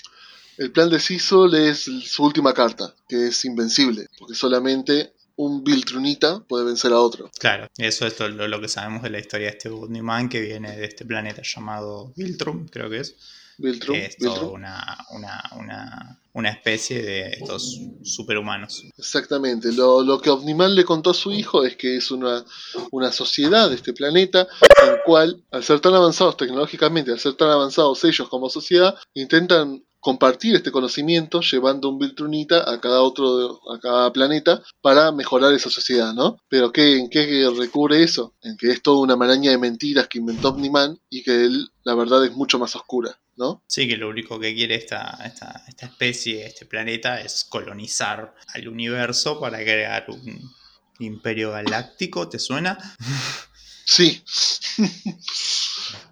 El 0.57 0.71
plan 0.71 0.89
de 0.89 1.01
Cecil 1.01 1.53
es 1.55 1.91
su 2.05 2.23
última 2.23 2.55
carta, 2.55 2.95
que 3.09 3.29
es 3.29 3.45
invencible, 3.45 4.07
porque 4.19 4.35
solamente 4.35 5.15
un 5.41 5.65
Viltrunita 5.65 6.45
puede 6.45 6.67
vencer 6.67 6.93
a 6.93 7.01
otro. 7.01 7.31
Claro, 7.39 7.67
eso 7.79 8.07
es 8.07 8.21
lo, 8.21 8.61
que 8.61 8.69
sabemos 8.69 9.03
de 9.03 9.11
la 9.11 9.19
historia 9.19 9.47
de 9.47 9.53
este 9.53 9.69
Omniman 9.71 10.29
que 10.29 10.41
viene 10.43 10.77
de 10.77 10.85
este 10.85 11.07
planeta 11.07 11.41
llamado 11.43 12.13
Viltrum, 12.15 12.69
creo 12.69 12.91
que 12.91 12.99
es. 12.99 13.17
Viltrum, 13.61 13.97
que 13.97 14.07
es 14.07 14.17
todo 14.17 14.53
una, 14.53 14.97
una 16.33 16.51
especie 16.51 17.03
de 17.03 17.31
estos 17.31 17.81
superhumanos. 18.03 18.85
Exactamente. 18.97 19.73
Lo, 19.73 20.03
lo, 20.03 20.21
que 20.21 20.31
Omniman 20.31 20.75
le 20.75 20.85
contó 20.85 21.11
a 21.11 21.15
su 21.15 21.33
hijo 21.33 21.65
es 21.65 21.77
que 21.77 21.97
es 21.97 22.11
una, 22.11 22.45
una 22.93 23.13
sociedad 23.13 23.69
de 23.69 23.77
este 23.77 23.93
planeta 23.93 24.47
en 24.83 24.97
cual, 25.05 25.43
al 25.51 25.65
ser 25.65 25.81
tan 25.81 25.95
avanzados 25.95 26.37
tecnológicamente, 26.37 27.11
al 27.11 27.19
ser 27.19 27.35
tan 27.35 27.51
avanzados 27.51 28.05
ellos 28.05 28.29
como 28.29 28.49
sociedad, 28.49 28.95
intentan 29.15 29.85
compartir 30.01 30.55
este 30.55 30.73
conocimiento 30.73 31.41
llevando 31.41 31.89
un 31.89 31.99
Viltrunita 31.99 32.71
a 32.71 32.81
cada 32.81 33.03
otro, 33.03 33.61
a 33.73 33.79
cada 33.79 34.13
planeta 34.13 34.63
para 34.81 35.13
mejorar 35.13 35.53
esa 35.53 35.71
sociedad, 35.71 36.13
¿no? 36.15 36.39
Pero 36.49 36.73
¿qué, 36.73 36.99
¿en 36.99 37.11
qué 37.11 37.49
recurre 37.57 38.03
eso? 38.03 38.35
En 38.43 38.57
que 38.57 38.71
es 38.71 38.83
toda 38.83 39.01
una 39.01 39.17
maraña 39.17 39.51
de 39.51 39.59
mentiras 39.59 40.09
que 40.09 40.19
inventó 40.19 40.49
Omniman 40.49 40.99
y 41.09 41.23
que 41.23 41.45
él, 41.45 41.69
la 41.85 41.95
verdad 41.95 42.25
es 42.25 42.33
mucho 42.33 42.59
más 42.59 42.75
oscura. 42.77 43.19
¿No? 43.37 43.63
Sí, 43.67 43.89
que 43.89 43.97
lo 43.97 44.11
único 44.11 44.39
que 44.39 44.55
quiere 44.55 44.75
esta, 44.75 45.19
esta, 45.25 45.65
esta 45.67 45.87
especie, 45.87 46.45
este 46.45 46.67
planeta, 46.67 47.23
es 47.23 47.47
colonizar 47.49 48.35
al 48.49 48.69
universo 48.69 49.41
para 49.41 49.63
crear 49.63 50.05
un 50.11 50.53
imperio 50.99 51.53
galáctico, 51.53 52.29
¿te 52.29 52.39
suena? 52.39 52.77
Sí. 53.87 54.23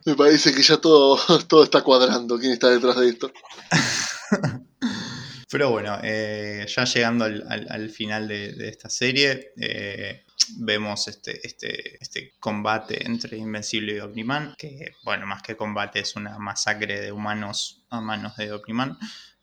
Me 0.05 0.15
parece 0.15 0.55
que 0.55 0.63
ya 0.63 0.77
todo, 0.79 1.19
todo 1.49 1.65
está 1.65 1.83
cuadrando. 1.83 2.39
¿Quién 2.39 2.53
está 2.53 2.69
detrás 2.71 2.97
de 2.97 3.09
esto? 3.09 3.33
Pero 5.51 5.71
bueno, 5.71 5.99
eh, 6.03 6.67
ya 6.69 6.85
llegando 6.85 7.25
al, 7.25 7.91
final 7.91 8.29
de, 8.29 8.69
esta 8.69 8.91
serie, 8.91 9.53
eh, 9.57 10.25
vemos 10.59 11.09
este, 11.09 11.47
este, 11.47 11.97
este 12.03 12.35
combate 12.39 13.07
entre 13.07 13.39
Invencible 13.39 13.97
y 13.97 14.01
Omniman, 14.01 14.55
que 14.59 14.93
bueno, 15.05 15.27
más 15.27 15.43
que 15.43 15.57
combate 15.57 16.01
es 16.01 16.17
una 16.17 16.39
masacre 16.39 17.01
de 17.01 17.13
humanos 17.13 17.87
a 17.89 18.03
manos 18.03 18.37
de 18.37 18.53
Omniman. 18.53 18.99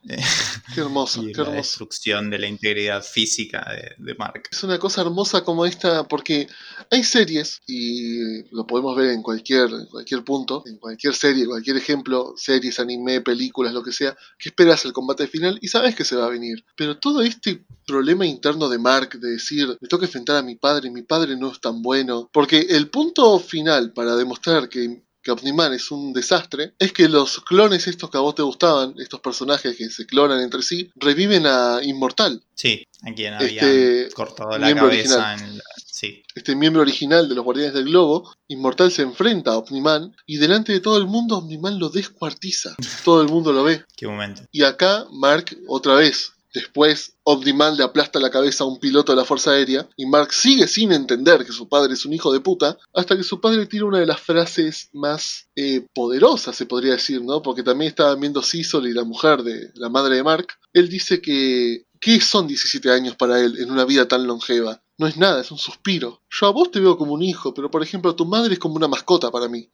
Qué 0.75 0.81
hermoso, 0.81 1.23
y 1.23 1.31
qué 1.31 1.41
la 1.41 1.51
destrucción 1.51 2.29
de 2.29 2.37
la 2.37 2.47
integridad 2.47 3.03
física 3.03 3.65
de, 3.97 4.15
Mark. 4.15 4.49
Es 4.51 4.63
una 4.63 4.77
cosa 4.77 5.01
hermosa 5.01 5.43
como 5.43 5.65
esta, 5.65 6.07
porque 6.07 6.47
hay 6.91 7.03
series, 7.03 7.61
y 7.65 8.43
lo 8.53 8.67
podemos 8.67 8.95
ver 8.95 9.09
en 9.09 9.23
cualquier, 9.23 9.69
cualquier 9.89 10.23
punto, 10.23 10.63
en 10.67 10.77
cualquier 10.77 11.15
serie, 11.15 11.45
cualquier 11.45 11.77
ejemplo, 11.77 12.33
series, 12.35 12.79
anime, 12.79 13.21
películas, 13.21 13.73
lo 13.73 13.83
que 13.83 13.91
sea, 13.91 14.15
que 14.37 14.49
esperas 14.49 14.85
el 14.85 14.93
combate 14.93 15.27
final 15.27 15.57
y 15.61 15.69
sabes 15.69 15.95
que 15.95 16.05
se 16.05 16.15
va 16.15 16.25
a 16.25 16.29
venir. 16.29 16.63
Pero 16.75 16.99
todo 16.99 17.21
este 17.21 17.65
problema 17.87 18.25
interno 18.25 18.69
de 18.69 18.77
Mark, 18.77 19.19
de 19.19 19.31
decir, 19.31 19.77
me 19.81 19.87
toca 19.87 20.05
enfrentar 20.05 20.37
a 20.37 20.43
mi 20.43 20.55
padre, 20.55 20.91
mi 20.91 21.03
padre 21.03 21.35
no 21.35 21.51
es 21.51 21.59
tan 21.59 21.81
bueno, 21.81 22.29
porque 22.31 22.59
el 22.69 22.89
punto 22.89 23.39
final 23.39 23.93
para 23.93 24.15
demostrar 24.15 24.69
que 24.69 25.04
que 25.25 25.31
Omniman 25.31 25.73
es 25.73 25.89
un 25.89 26.13
desastre, 26.13 26.75
es 26.77 26.93
que 26.93 27.09
los 27.09 27.39
clones 27.41 27.87
estos 27.87 28.11
que 28.11 28.17
a 28.17 28.21
vos 28.21 28.35
te 28.35 28.43
gustaban, 28.43 28.93
estos 28.99 29.21
personajes 29.21 29.75
que 29.75 29.89
se 29.89 30.05
clonan 30.05 30.39
entre 30.39 30.61
sí, 30.61 30.91
reviven 30.95 31.47
a 31.47 31.79
Inmortal. 31.81 32.43
Sí, 32.53 32.87
a 33.01 33.11
quien 33.11 33.33
había 33.33 33.61
este 33.61 34.13
cortado 34.13 34.55
la 34.57 34.73
cabeza 34.75 35.33
en 35.33 35.59
sí. 35.83 36.21
Este 36.35 36.55
miembro 36.55 36.83
original 36.83 37.27
de 37.27 37.33
los 37.33 37.43
Guardianes 37.43 37.73
del 37.73 37.85
Globo, 37.85 38.35
Inmortal 38.49 38.91
se 38.91 39.01
enfrenta 39.01 39.53
a 39.53 39.57
Omniman 39.57 40.15
y 40.27 40.37
delante 40.37 40.73
de 40.73 40.79
todo 40.79 40.99
el 40.99 41.07
mundo 41.07 41.39
Omniman 41.39 41.79
lo 41.79 41.89
descuartiza. 41.89 42.75
Todo 43.03 43.23
el 43.23 43.29
mundo 43.29 43.51
lo 43.51 43.63
ve. 43.63 43.83
Qué 43.97 44.07
momento. 44.07 44.43
Y 44.51 44.63
acá 44.63 45.05
Mark 45.11 45.57
otra 45.67 45.95
vez 45.95 46.34
Después, 46.55 47.17
Omniman 47.23 47.75
le 47.75 47.83
aplasta 47.83 48.17
la 48.17 48.31
cabeza 48.31 48.63
a 48.63 48.67
un 48.67 48.79
piloto 48.79 49.11
de 49.11 49.17
la 49.17 49.25
Fuerza 49.25 49.51
Aérea 49.51 49.89
y 49.97 50.05
Mark 50.05 50.31
sigue 50.31 50.67
sin 50.67 50.93
entender 50.93 51.45
que 51.45 51.51
su 51.51 51.67
padre 51.67 51.93
es 51.93 52.05
un 52.05 52.13
hijo 52.13 52.31
de 52.31 52.39
puta, 52.39 52.77
hasta 52.93 53.17
que 53.17 53.23
su 53.23 53.41
padre 53.41 53.65
tira 53.65 53.85
una 53.85 53.99
de 53.99 54.05
las 54.05 54.21
frases 54.21 54.89
más 54.93 55.49
eh, 55.57 55.85
poderosas, 55.93 56.55
se 56.55 56.65
podría 56.65 56.93
decir, 56.93 57.21
¿no? 57.21 57.41
Porque 57.41 57.61
también 57.61 57.89
estaba 57.89 58.15
viendo 58.15 58.41
Cecil 58.41 58.87
y 58.87 58.93
la 58.93 59.03
mujer 59.03 59.43
de 59.43 59.69
la 59.75 59.89
madre 59.89 60.15
de 60.15 60.23
Mark. 60.23 60.47
Él 60.71 60.87
dice 60.87 61.21
que 61.21 61.85
¿Qué 62.05 62.21
son 62.21 62.47
17 62.47 62.91
años 62.91 63.15
para 63.15 63.39
él 63.39 63.57
en 63.59 63.71
una 63.71 63.83
vida 63.83 64.07
tan 64.07 64.27
longeva? 64.27 64.83
No 64.99 65.07
es 65.07 65.17
nada, 65.17 65.41
es 65.41 65.49
un 65.49 65.57
suspiro. 65.57 66.21
Yo 66.37 66.47
a 66.47 66.51
vos 66.51 66.69
te 66.71 66.79
veo 66.79 66.97
como 66.97 67.13
un 67.13 67.21
hijo, 67.21 67.53
pero 67.53 67.71
por 67.71 67.81
ejemplo 67.81 68.15
tu 68.15 68.25
madre 68.25 68.53
es 68.53 68.59
como 68.59 68.75
una 68.75 68.87
mascota 68.87 69.31
para 69.31 69.47
mí. 69.47 69.69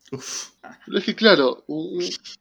Pero 0.85 0.97
es 0.97 1.03
que 1.03 1.15
claro, 1.15 1.63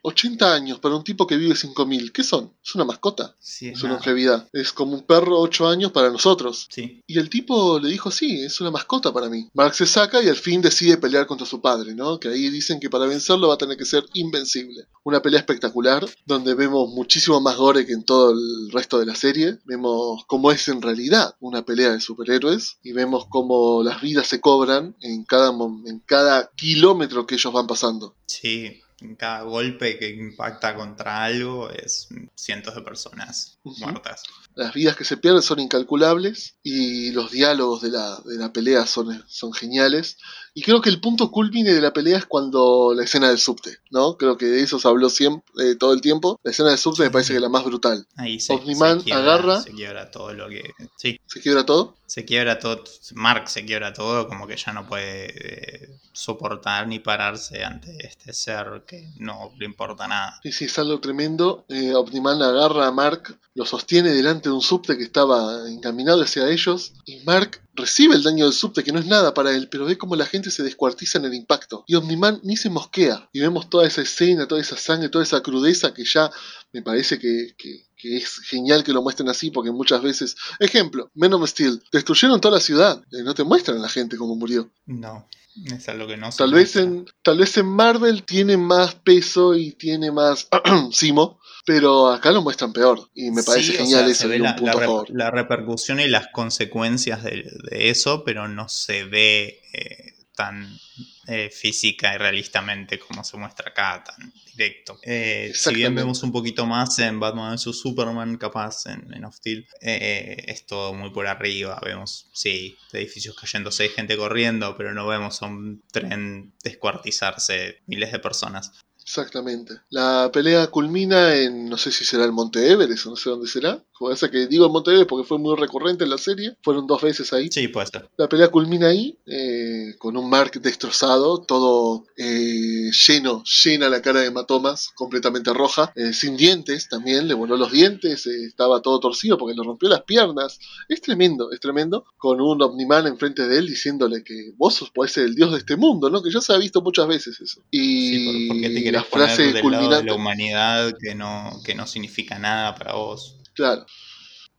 80 0.02 0.54
años 0.54 0.78
para 0.78 0.94
un 0.94 1.04
tipo 1.04 1.26
que 1.26 1.36
vive 1.36 1.56
5000, 1.56 2.12
¿qué 2.12 2.22
son? 2.22 2.52
¿Es 2.62 2.74
una 2.74 2.84
mascota? 2.84 3.34
Sí, 3.40 3.68
es 3.68 3.82
una 3.82 3.94
longevidad. 3.94 4.48
Es 4.52 4.72
como 4.72 4.94
un 4.94 5.02
perro 5.02 5.40
8 5.40 5.68
años 5.68 5.92
para 5.92 6.10
nosotros. 6.10 6.68
Sí. 6.70 7.02
Y 7.06 7.18
el 7.18 7.30
tipo 7.30 7.78
le 7.78 7.88
dijo, 7.88 8.10
sí, 8.10 8.42
es 8.42 8.60
una 8.60 8.70
mascota 8.70 9.12
para 9.12 9.28
mí. 9.28 9.48
Mark 9.54 9.74
se 9.74 9.86
saca 9.86 10.22
y 10.22 10.28
al 10.28 10.36
fin 10.36 10.60
decide 10.60 10.98
pelear 10.98 11.26
contra 11.26 11.46
su 11.46 11.60
padre, 11.60 11.94
¿no? 11.94 12.20
Que 12.20 12.28
ahí 12.28 12.50
dicen 12.50 12.78
que 12.78 12.90
para 12.90 13.06
vencerlo 13.06 13.48
va 13.48 13.54
a 13.54 13.58
tener 13.58 13.76
que 13.76 13.84
ser 13.84 14.04
invencible. 14.12 14.86
Una 15.02 15.22
pelea 15.22 15.40
espectacular, 15.40 16.06
donde 16.26 16.54
vemos 16.54 16.90
muchísimo 16.90 17.40
más 17.40 17.56
gore 17.56 17.86
que 17.86 17.94
en 17.94 18.04
todo 18.04 18.32
el 18.32 18.70
resto 18.70 18.98
de 18.98 19.06
la 19.06 19.14
serie. 19.14 19.58
Vemos 19.64 20.24
cómo 20.26 20.52
es 20.52 20.68
en 20.68 20.82
realidad 20.82 21.36
una 21.40 21.64
pelea 21.64 21.92
de 21.92 22.00
superhéroes 22.00 22.78
y 22.82 22.92
vemos 22.92 23.26
cómo 23.28 23.82
las 23.82 24.00
vidas 24.00 24.09
se 24.24 24.40
cobran 24.40 24.96
en 25.00 25.24
cada, 25.24 25.50
en 25.50 26.00
cada 26.00 26.50
kilómetro 26.54 27.26
que 27.26 27.34
ellos 27.36 27.52
van 27.52 27.66
pasando. 27.66 28.14
Sí, 28.26 28.82
en 29.00 29.16
cada 29.16 29.42
golpe 29.42 29.98
que 29.98 30.10
impacta 30.10 30.74
contra 30.74 31.24
algo 31.24 31.70
es 31.70 32.08
cientos 32.34 32.74
de 32.74 32.82
personas 32.82 33.58
muertas. 33.64 34.22
Las 34.54 34.74
vidas 34.74 34.96
que 34.96 35.04
se 35.04 35.16
pierden 35.16 35.42
son 35.42 35.60
incalculables 35.60 36.56
y 36.62 37.12
los 37.12 37.30
diálogos 37.30 37.82
de 37.82 37.90
la, 37.90 38.20
de 38.24 38.36
la 38.36 38.52
pelea 38.52 38.86
son, 38.86 39.24
son 39.28 39.52
geniales. 39.52 40.18
Y 40.52 40.62
creo 40.62 40.80
que 40.80 40.90
el 40.90 41.00
punto 41.00 41.30
culmine 41.30 41.72
de 41.72 41.80
la 41.80 41.92
pelea 41.92 42.18
es 42.18 42.26
cuando 42.26 42.92
la 42.94 43.04
escena 43.04 43.28
del 43.28 43.38
subte, 43.38 43.78
¿no? 43.90 44.16
Creo 44.16 44.36
que 44.36 44.46
de 44.46 44.62
eso 44.62 44.78
se 44.78 44.88
habló 44.88 45.08
siempre, 45.08 45.44
eh, 45.58 45.76
todo 45.76 45.92
el 45.92 46.00
tiempo. 46.00 46.40
La 46.42 46.50
escena 46.50 46.70
del 46.70 46.78
subte 46.78 47.04
me 47.04 47.10
parece 47.10 47.32
que 47.32 47.36
es 47.36 47.42
la 47.42 47.48
más 47.48 47.64
brutal. 47.64 48.06
Ahí 48.16 48.40
se, 48.40 48.58
se 48.58 49.12
agarra. 49.12 49.62
Se 49.62 49.70
quiebra 49.70 50.10
todo 50.10 50.32
lo 50.34 50.48
que. 50.48 50.74
Sí. 50.96 51.20
¿Se 51.26 51.40
quiebra 51.40 51.64
todo? 51.64 51.96
Se 52.06 52.24
quiebra 52.24 52.58
todo. 52.58 52.82
Mark 53.14 53.48
se 53.48 53.64
quiebra 53.64 53.92
todo, 53.92 54.26
como 54.26 54.48
que 54.48 54.56
ya 54.56 54.72
no 54.72 54.88
puede 54.88 55.26
eh, 55.26 56.00
soportar 56.12 56.88
ni 56.88 56.98
pararse 56.98 57.64
ante 57.64 58.04
este 58.04 58.32
ser 58.32 58.82
que 58.86 59.08
no 59.18 59.52
le 59.56 59.64
importa 59.64 60.08
nada. 60.08 60.40
Sí, 60.42 60.50
sí, 60.50 60.64
es 60.64 60.78
algo 60.78 61.00
tremendo. 61.00 61.64
Eh, 61.68 61.94
agarra 61.94 62.88
a 62.88 62.90
Mark, 62.90 63.38
lo 63.54 63.64
sostiene 63.64 64.10
delante 64.10 64.48
de 64.50 64.56
un 64.56 64.62
subte 64.62 64.96
que 64.96 65.04
estaba 65.04 65.68
encaminado 65.68 66.22
hacia 66.22 66.50
ellos, 66.50 66.92
y 67.04 67.20
Mark 67.20 67.60
recibe 67.74 68.14
el 68.14 68.22
daño 68.22 68.44
del 68.44 68.52
subte, 68.52 68.84
que 68.84 68.92
no 68.92 68.98
es 68.98 69.06
nada 69.06 69.34
para 69.34 69.52
él, 69.52 69.68
pero 69.70 69.86
ve 69.86 69.98
como 69.98 70.16
la 70.16 70.26
gente 70.26 70.50
se 70.50 70.62
descuartiza 70.62 71.18
en 71.18 71.24
el 71.24 71.34
impacto. 71.34 71.84
Y 71.86 71.94
Omniman 71.94 72.40
ni 72.42 72.56
se 72.56 72.70
mosquea. 72.70 73.28
Y 73.32 73.40
vemos 73.40 73.70
toda 73.70 73.86
esa 73.86 74.02
escena, 74.02 74.46
toda 74.46 74.60
esa 74.60 74.76
sangre, 74.76 75.08
toda 75.08 75.24
esa 75.24 75.42
crudeza 75.42 75.94
que 75.94 76.04
ya 76.04 76.30
me 76.72 76.82
parece 76.82 77.18
que, 77.18 77.54
es 78.02 78.38
genial 78.40 78.84
que 78.84 78.92
lo 78.92 79.02
muestren 79.02 79.28
así, 79.28 79.50
porque 79.50 79.70
muchas 79.70 80.02
veces. 80.02 80.36
Ejemplo, 80.58 81.10
Men 81.14 81.34
of 81.34 81.48
Steel. 81.48 81.82
Destruyeron 81.92 82.40
toda 82.40 82.54
la 82.54 82.60
ciudad. 82.60 83.02
y 83.10 83.22
no 83.22 83.34
te 83.34 83.44
muestran 83.44 83.78
a 83.78 83.82
la 83.82 83.88
gente 83.88 84.16
cómo 84.16 84.36
murió. 84.36 84.70
No. 84.86 85.26
Es 85.66 85.88
algo 85.88 86.06
que 86.06 86.16
no 86.16 86.30
tal 86.30 86.52
vez 86.52 86.76
en 86.76 87.06
Tal 87.22 87.38
vez 87.38 87.56
en 87.58 87.66
Marvel 87.66 88.22
tiene 88.22 88.56
más 88.56 88.94
peso 88.94 89.56
y 89.56 89.72
tiene 89.72 90.12
más 90.12 90.48
simo, 90.92 91.39
pero 91.66 92.08
acá 92.08 92.30
lo 92.32 92.42
muestran 92.42 92.72
peor. 92.72 93.10
Y 93.14 93.30
me 93.30 93.42
parece 93.42 93.72
genial 93.72 94.10
eso. 94.10 94.28
un 94.28 94.56
punto 94.56 95.04
la, 95.08 95.24
la, 95.24 95.30
repercusión 95.30 96.00
y 96.00 96.08
las 96.08 96.28
consecuencias 96.28 97.22
de, 97.22 97.44
eso, 97.70 98.24
pero 98.24 98.48
no 98.48 98.68
se 98.68 99.04
ve 99.04 99.60
eh, 99.72 100.14
tan 100.34 100.78
eh, 101.26 101.50
física 101.50 102.14
y 102.14 102.18
realistamente 102.18 102.98
como 102.98 103.22
se 103.24 103.36
muestra 103.36 103.70
acá, 103.70 104.02
tan 104.04 104.32
directo. 104.46 104.98
Eh, 105.02 105.52
si 105.54 105.74
bien 105.74 105.94
vemos 105.94 106.22
un 106.22 106.32
poquito 106.32 106.66
más 106.66 106.98
en 106.98 107.20
Batman 107.20 107.56
vs 107.56 107.78
Superman, 107.78 108.36
capaz 108.36 108.86
en, 108.86 109.12
en 109.12 109.24
of 109.24 109.36
Steel, 109.36 109.66
es 109.80 110.66
todo 110.66 110.94
muy 110.94 111.10
por 111.10 111.26
arriba. 111.26 111.78
Vemos, 111.84 112.28
sí, 112.32 112.76
edificios 112.92 113.36
cayéndose, 113.36 113.88
gente 113.90 114.16
corriendo, 114.16 114.76
pero 114.76 114.94
no 114.94 115.06
vemos 115.06 115.42
a 115.42 115.46
un 115.46 115.82
tren 115.92 116.54
descuartizarse 116.64 117.82
miles 117.86 118.12
de 118.12 118.18
personas. 118.18 118.72
Exactamente. 119.10 119.80
La 119.90 120.30
pelea 120.32 120.68
culmina 120.68 121.34
en, 121.34 121.68
no 121.68 121.76
sé 121.76 121.90
si 121.90 122.04
será 122.04 122.24
el 122.24 122.30
Monte 122.30 122.70
Everest 122.70 123.06
o 123.06 123.10
no 123.10 123.16
sé 123.16 123.28
dónde 123.30 123.48
será. 123.48 123.82
Puede 124.00 124.16
que 124.30 124.46
digo 124.46 124.64
el 124.64 124.72
Monte 124.72 124.92
Everest 124.92 125.10
porque 125.10 125.28
fue 125.28 125.38
muy 125.38 125.54
recurrente 125.56 126.04
en 126.04 126.10
la 126.10 126.16
serie. 126.16 126.56
Fueron 126.62 126.86
dos 126.86 127.02
veces 127.02 127.34
ahí. 127.34 127.50
Sí, 127.52 127.68
puede 127.68 127.86
ser. 127.86 128.08
La 128.16 128.30
pelea 128.30 128.48
culmina 128.48 128.88
ahí, 128.88 129.18
eh, 129.26 129.94
con 129.98 130.16
un 130.16 130.30
Mark 130.30 130.52
destrozado, 130.52 131.42
todo 131.42 132.06
eh, 132.16 132.90
lleno, 133.06 133.44
llena 133.44 133.90
la 133.90 134.00
cara 134.00 134.20
de 134.20 134.28
hematomas, 134.28 134.88
completamente 134.94 135.52
roja, 135.52 135.92
eh, 135.96 136.14
sin 136.14 136.38
dientes 136.38 136.88
también, 136.88 137.28
le 137.28 137.34
voló 137.34 137.58
los 137.58 137.72
dientes, 137.72 138.26
estaba 138.26 138.80
todo 138.80 139.00
torcido 139.00 139.36
porque 139.36 139.54
le 139.54 139.62
rompió 139.62 139.90
las 139.90 140.04
piernas. 140.04 140.58
Es 140.88 141.02
tremendo, 141.02 141.52
es 141.52 141.60
tremendo. 141.60 142.06
Con 142.16 142.40
un 142.40 142.62
Omniman 142.62 143.06
enfrente 143.06 143.46
de 143.46 143.58
él 143.58 143.66
diciéndole 143.66 144.24
que 144.24 144.52
vos 144.56 144.90
podés 144.94 145.12
ser 145.12 145.26
el 145.26 145.34
dios 145.34 145.52
de 145.52 145.58
este 145.58 145.76
mundo, 145.76 146.08
¿no? 146.08 146.22
Que 146.22 146.30
ya 146.30 146.40
se 146.40 146.54
ha 146.54 146.56
visto 146.56 146.80
muchas 146.80 147.06
veces 147.06 147.38
eso. 147.38 147.60
Y 147.70 148.82
te 148.82 148.92
la 148.92 149.04
frase 149.04 149.60
culminante. 149.60 149.96
de 149.96 150.04
la 150.04 150.14
humanidad 150.14 150.94
que 150.98 151.14
no, 151.14 151.60
que 151.62 151.74
no 151.74 151.86
significa 151.86 152.38
nada 152.38 152.74
para 152.74 152.94
vos. 152.94 153.36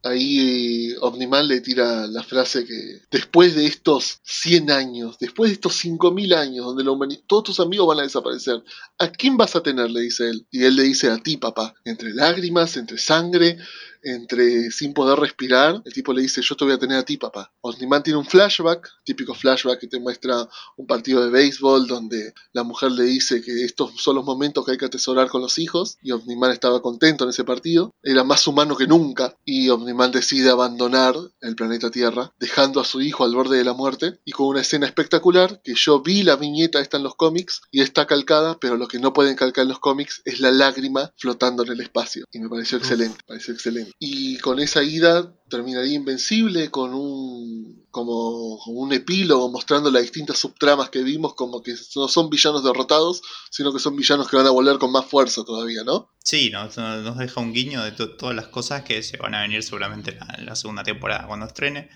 Ahí 0.03 0.95
Omniman 1.01 1.47
le 1.47 1.61
tira 1.61 2.07
la 2.07 2.23
frase 2.23 2.65
que 2.65 3.01
después 3.11 3.55
de 3.55 3.67
estos 3.67 4.19
100 4.23 4.71
años, 4.71 5.19
después 5.19 5.51
de 5.51 5.53
estos 5.53 5.75
5000 5.75 6.33
años, 6.33 6.65
donde 6.65 6.83
la 6.83 6.91
humanidad, 6.91 7.21
todos 7.27 7.43
tus 7.43 7.59
amigos 7.59 7.87
van 7.87 7.99
a 7.99 8.03
desaparecer, 8.03 8.63
¿a 8.97 9.11
quién 9.11 9.37
vas 9.37 9.55
a 9.55 9.61
tener? 9.61 9.91
Le 9.91 10.01
dice 10.01 10.29
él. 10.29 10.47
Y 10.49 10.63
él 10.63 10.75
le 10.75 10.83
dice 10.83 11.11
a 11.11 11.17
ti, 11.17 11.37
papá, 11.37 11.75
entre 11.85 12.15
lágrimas, 12.15 12.77
entre 12.77 12.97
sangre, 12.97 13.59
entre 14.03 14.71
sin 14.71 14.93
poder 14.93 15.19
respirar, 15.19 15.81
el 15.85 15.93
tipo 15.93 16.13
le 16.13 16.21
dice, 16.21 16.41
yo 16.41 16.55
te 16.55 16.65
voy 16.65 16.73
a 16.73 16.79
tener 16.79 16.97
a 16.97 17.03
ti, 17.03 17.17
papá. 17.17 17.51
Omniman 17.61 18.03
tiene 18.03 18.19
un 18.19 18.25
flashback, 18.25 18.89
típico 19.03 19.33
flashback 19.33 19.79
que 19.79 19.87
te 19.87 19.99
muestra 19.99 20.47
un 20.77 20.87
partido 20.87 21.23
de 21.23 21.29
béisbol 21.29 21.87
donde 21.87 22.33
la 22.53 22.63
mujer 22.63 22.91
le 22.91 23.03
dice 23.03 23.41
que 23.41 23.63
estos 23.63 24.01
son 24.01 24.15
los 24.15 24.25
momentos 24.25 24.65
que 24.65 24.71
hay 24.71 24.77
que 24.77 24.85
atesorar 24.85 25.29
con 25.29 25.41
los 25.41 25.59
hijos 25.59 25.97
y 26.01 26.11
Omniman 26.11 26.51
estaba 26.51 26.81
contento 26.81 27.23
en 27.23 27.31
ese 27.31 27.43
partido, 27.43 27.93
era 28.03 28.23
más 28.23 28.47
humano 28.47 28.75
que 28.75 28.87
nunca 28.87 29.35
y 29.45 29.69
Omniman 29.69 30.11
decide 30.11 30.49
abandonar 30.49 31.15
el 31.41 31.55
planeta 31.55 31.91
Tierra, 31.91 32.33
dejando 32.39 32.79
a 32.79 32.85
su 32.85 33.01
hijo 33.01 33.23
al 33.23 33.35
borde 33.35 33.57
de 33.57 33.63
la 33.63 33.73
muerte 33.73 34.19
y 34.25 34.31
con 34.31 34.47
una 34.47 34.61
escena 34.61 34.85
espectacular 34.85 35.61
que 35.63 35.73
yo 35.75 36.01
vi 36.01 36.23
la 36.23 36.35
viñeta 36.35 36.79
esta 36.79 36.97
en 36.97 37.03
los 37.03 37.15
cómics 37.15 37.61
y 37.71 37.81
está 37.81 38.05
calcada, 38.05 38.57
pero 38.59 38.77
lo 38.77 38.87
que 38.87 38.99
no 38.99 39.13
pueden 39.13 39.35
calcar 39.35 39.63
en 39.63 39.69
los 39.69 39.79
cómics 39.79 40.21
es 40.25 40.39
la 40.39 40.51
lágrima 40.51 41.11
flotando 41.17 41.63
en 41.63 41.71
el 41.71 41.81
espacio 41.81 42.25
y 42.31 42.39
me 42.39 42.49
pareció 42.49 42.77
excelente, 42.77 43.19
pareció 43.25 43.53
excelente. 43.53 43.90
Y 43.99 44.37
con 44.39 44.59
esa 44.59 44.83
ida 44.83 45.33
terminaría 45.49 45.93
Invencible 45.93 46.71
con 46.71 46.93
un 46.93 47.81
como, 47.91 48.55
un 48.65 48.93
epílogo 48.93 49.51
mostrando 49.51 49.91
las 49.91 50.01
distintas 50.01 50.37
subtramas 50.37 50.89
que 50.89 51.03
vimos 51.03 51.35
como 51.35 51.61
que 51.61 51.75
no 51.95 52.07
son 52.07 52.29
villanos 52.29 52.63
derrotados, 52.63 53.21
sino 53.51 53.73
que 53.73 53.79
son 53.79 53.95
villanos 53.95 54.29
que 54.29 54.37
van 54.37 54.47
a 54.47 54.51
volver 54.51 54.77
con 54.77 54.91
más 54.91 55.05
fuerza 55.05 55.43
todavía, 55.43 55.83
¿no? 55.83 56.09
Sí, 56.23 56.49
nos, 56.49 56.77
nos 56.77 57.17
deja 57.17 57.41
un 57.41 57.53
guiño 57.53 57.83
de 57.83 57.91
todas 57.91 58.35
las 58.35 58.47
cosas 58.47 58.83
que 58.83 59.03
se 59.03 59.17
van 59.17 59.35
a 59.35 59.41
venir 59.41 59.61
seguramente 59.61 60.17
en 60.37 60.45
la 60.45 60.55
segunda 60.55 60.83
temporada 60.83 61.27
cuando 61.27 61.45
estrene. 61.45 61.89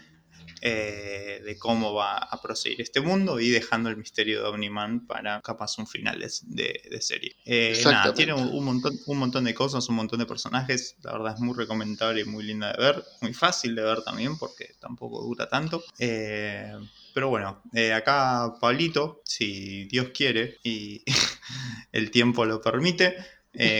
Eh, 0.61 1.41
de 1.43 1.57
cómo 1.57 1.93
va 1.93 2.17
a 2.17 2.41
proseguir 2.41 2.81
este 2.81 3.01
mundo 3.01 3.39
y 3.39 3.49
dejando 3.49 3.89
el 3.89 3.97
misterio 3.97 4.41
de 4.41 4.47
Omniman 4.47 5.05
para 5.05 5.41
capaz 5.41 5.77
un 5.77 5.85
final 5.85 6.19
de, 6.19 6.81
de, 6.89 7.01
serie. 7.01 7.35
Eh, 7.45 7.79
nada, 7.85 8.13
tiene 8.13 8.33
un, 8.33 8.63
montón, 8.63 8.97
un 9.05 9.17
montón 9.17 9.43
de 9.43 9.53
cosas, 9.53 9.87
un 9.89 9.95
montón 9.95 10.19
de 10.19 10.25
personajes, 10.25 10.95
la 11.03 11.11
verdad 11.11 11.35
es 11.35 11.41
muy 11.41 11.55
recomendable 11.55 12.21
y 12.21 12.25
muy 12.25 12.43
linda 12.43 12.71
de 12.73 12.83
ver, 12.83 13.03
muy 13.21 13.33
fácil 13.33 13.75
de 13.75 13.83
ver 13.83 14.01
también 14.03 14.37
porque 14.37 14.75
tampoco 14.79 15.21
dura 15.21 15.47
tanto. 15.47 15.83
Eh, 15.99 16.73
pero 17.13 17.29
bueno, 17.29 17.61
acá 17.95 18.55
Pablito, 18.59 19.21
si 19.25 19.85
Dios 19.85 20.09
quiere 20.13 20.57
y 20.63 21.03
el 21.91 22.11
tiempo 22.11 22.45
lo 22.45 22.61
permite, 22.61 23.15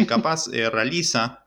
capaz 0.07 0.47
realiza 0.47 1.45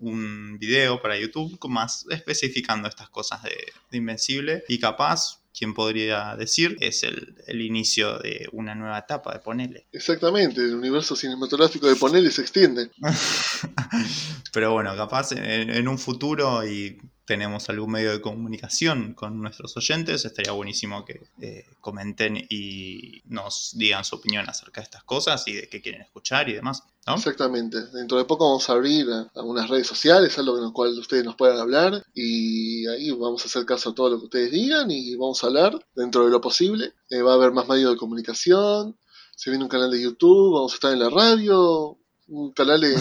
un 0.00 0.58
video 0.58 1.00
para 1.00 1.18
YouTube 1.18 1.58
más 1.68 2.06
especificando 2.10 2.88
estas 2.88 3.08
cosas 3.10 3.42
de, 3.42 3.56
Invencible 3.90 4.64
y 4.68 4.78
capaz 4.78 5.40
quien 5.56 5.74
podría 5.74 6.36
decir 6.36 6.76
es 6.80 7.02
el, 7.02 7.60
inicio 7.60 8.18
de 8.18 8.48
una 8.52 8.74
nueva 8.74 8.98
etapa 8.98 9.32
de 9.32 9.40
Ponele. 9.40 9.86
Exactamente, 9.92 10.60
el 10.60 10.74
universo 10.74 11.16
cinematográfico 11.16 11.88
de 11.88 11.96
Ponele 11.96 12.30
se 12.30 12.42
extiende. 12.42 12.90
Pero 14.52 14.72
bueno, 14.72 14.94
capaz 14.94 15.32
en, 15.32 15.88
un 15.88 15.98
futuro 15.98 16.66
y 16.66 17.00
tenemos 17.28 17.68
algún 17.68 17.90
medio 17.90 18.10
de 18.10 18.22
comunicación 18.22 19.12
con 19.12 19.38
nuestros 19.42 19.76
oyentes, 19.76 20.24
estaría 20.24 20.52
buenísimo 20.52 21.04
que 21.04 21.20
eh, 21.42 21.66
comenten 21.78 22.38
y 22.48 23.20
nos 23.26 23.72
digan 23.76 24.02
su 24.02 24.16
opinión 24.16 24.48
acerca 24.48 24.80
de 24.80 24.86
estas 24.86 25.04
cosas 25.04 25.46
y 25.46 25.52
de 25.52 25.68
qué 25.68 25.82
quieren 25.82 26.00
escuchar 26.00 26.48
y 26.48 26.54
demás. 26.54 26.84
Exactamente. 27.06 27.82
Dentro 27.92 28.16
de 28.16 28.24
poco 28.24 28.46
vamos 28.46 28.70
a 28.70 28.72
abrir 28.72 29.06
algunas 29.34 29.68
redes 29.68 29.86
sociales, 29.86 30.38
algo 30.38 30.56
en 30.56 30.64
lo 30.64 30.72
cual 30.72 30.98
ustedes 30.98 31.22
nos 31.22 31.36
puedan 31.36 31.58
hablar 31.58 32.02
y 32.14 32.86
ahí 32.86 33.10
vamos 33.10 33.42
a 33.42 33.46
hacer 33.46 33.66
caso 33.66 33.90
a 33.90 33.94
todo 33.94 34.08
lo 34.08 34.18
que 34.20 34.24
ustedes 34.24 34.50
digan 34.50 34.90
y 34.90 35.14
vamos 35.16 35.44
a 35.44 35.48
hablar 35.48 35.78
dentro 35.94 36.24
de 36.24 36.30
lo 36.30 36.40
posible. 36.40 36.94
Eh, 37.10 37.20
va 37.20 37.32
a 37.32 37.34
haber 37.34 37.52
más 37.52 37.68
medios 37.68 37.92
de 37.92 37.98
comunicación, 37.98 38.98
se 39.36 39.50
viene 39.50 39.64
un 39.64 39.70
canal 39.70 39.90
de 39.90 40.00
YouTube, 40.00 40.54
vamos 40.54 40.72
a 40.72 40.76
estar 40.76 40.92
en 40.94 41.00
la 41.00 41.10
radio, 41.10 41.98
un 42.28 42.52
canal 42.52 42.82
en 42.84 42.98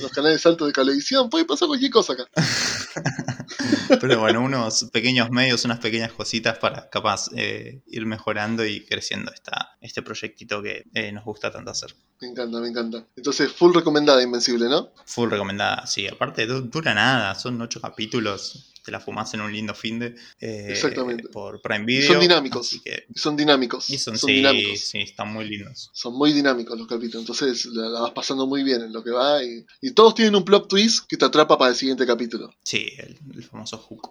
los 0.00 0.10
canales 0.12 0.44
altos 0.46 0.66
de 0.66 0.72
Cablevisión, 0.72 1.28
puede 1.28 1.44
pasar 1.44 1.68
cualquier 1.68 1.90
cosa 1.90 2.14
acá. 2.14 2.24
Pero 4.00 4.20
bueno, 4.20 4.42
unos 4.42 4.84
pequeños 4.92 5.30
medios, 5.30 5.64
unas 5.64 5.78
pequeñas 5.78 6.12
cositas 6.12 6.58
para 6.58 6.88
capaz 6.90 7.30
eh, 7.34 7.82
ir 7.86 8.06
mejorando 8.06 8.64
y 8.64 8.84
creciendo 8.84 9.32
esta, 9.32 9.76
este 9.80 10.02
proyectito 10.02 10.62
que 10.62 10.84
eh, 10.94 11.12
nos 11.12 11.24
gusta 11.24 11.50
tanto 11.50 11.70
hacer. 11.70 11.94
Me 12.20 12.28
encanta, 12.28 12.60
me 12.60 12.68
encanta. 12.68 13.06
Entonces, 13.16 13.50
full 13.50 13.74
recomendada 13.74 14.22
Invencible, 14.22 14.68
¿no? 14.68 14.90
Full 15.06 15.30
recomendada, 15.30 15.86
sí. 15.86 16.06
Aparte, 16.06 16.46
dura 16.46 16.94
nada, 16.94 17.34
son 17.34 17.60
ocho 17.62 17.80
capítulos 17.80 18.72
te 18.90 18.92
la 18.92 19.00
fumas 19.00 19.32
en 19.34 19.40
un 19.40 19.52
lindo 19.52 19.72
fin 19.72 20.00
de 20.00 20.16
eh, 20.40 20.66
Exactamente. 20.70 21.28
por 21.28 21.62
Prime 21.62 21.84
Video. 21.84 22.12
son 22.12 22.20
dinámicos. 22.20 22.80
son 23.14 23.36
dinámicos. 23.36 23.84
son, 23.84 24.18
sí, 24.18 24.32
dinámicos. 24.32 24.80
sí, 24.80 24.98
están 24.98 25.32
muy 25.32 25.48
lindos. 25.48 25.90
Son 25.92 26.14
muy 26.14 26.32
dinámicos 26.32 26.76
los 26.76 26.88
capítulos. 26.88 27.22
Entonces 27.22 27.66
la, 27.66 28.00
vas 28.00 28.10
pasando 28.10 28.46
muy 28.46 28.64
bien 28.64 28.82
en 28.82 28.92
lo 28.92 29.04
que 29.04 29.10
va. 29.10 29.40
Y, 29.44 29.92
todos 29.92 30.14
tienen 30.14 30.34
un 30.34 30.44
plot 30.44 30.68
twist 30.68 31.06
que 31.06 31.16
te 31.16 31.24
atrapa 31.24 31.56
para 31.56 31.70
el 31.70 31.76
siguiente 31.76 32.06
capítulo. 32.06 32.52
Sí, 32.64 32.88
el, 32.98 33.42
famoso 33.44 33.78
hook. 33.78 34.10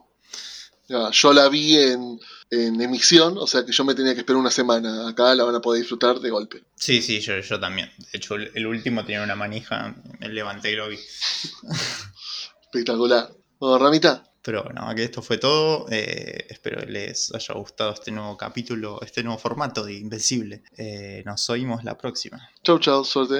yo 1.12 1.34
la 1.34 1.50
vi 1.50 1.78
en, 1.78 2.20
emisión, 2.50 3.38
o 3.38 3.48
sea 3.48 3.66
que 3.66 3.72
yo 3.72 3.84
me 3.84 3.96
tenía 3.96 4.14
que 4.14 4.22
esperar 4.22 4.40
una 4.40 4.52
semana. 4.52 5.10
Acá 5.10 5.36
la 5.36 5.44
van 5.44 5.56
a 5.56 5.62
poder 5.62 5.82
disfrutar 5.82 6.20
de 6.20 6.30
golpe. 6.30 6.64
Sí, 6.76 7.02
sí, 7.02 7.20
yo, 7.20 7.40
yo 7.40 7.60
también. 7.60 7.92
De 7.98 8.18
hecho, 8.18 8.36
el, 8.36 8.66
último 8.66 9.04
tenía 9.04 9.24
una 9.24 9.36
manija, 9.36 9.96
me 10.20 10.30
levanté 10.30 10.72
y 10.72 10.76
lo 10.76 10.88
vi. 10.88 10.98
Espectacular. 12.62 13.30
Bueno, 13.60 13.78
Ramita, 13.78 14.24
pero 14.42 14.64
bueno, 14.64 14.88
aquí 14.88 15.02
esto 15.02 15.22
fue 15.22 15.38
todo. 15.38 15.88
Eh, 15.90 16.48
espero 16.50 16.82
les 16.86 17.34
haya 17.34 17.54
gustado 17.56 17.94
este 17.94 18.12
nuevo 18.12 18.38
capítulo, 18.38 19.00
este 19.02 19.24
nuevo 19.24 19.38
formato 19.38 19.84
de 19.84 19.94
Invencible. 19.96 20.64
Eh, 20.78 21.24
nos 21.26 21.50
oímos 21.50 21.84
la 21.84 21.98
próxima. 21.98 22.50
Chau, 22.64 22.80
chau, 22.80 23.04
suerte. 23.04 23.36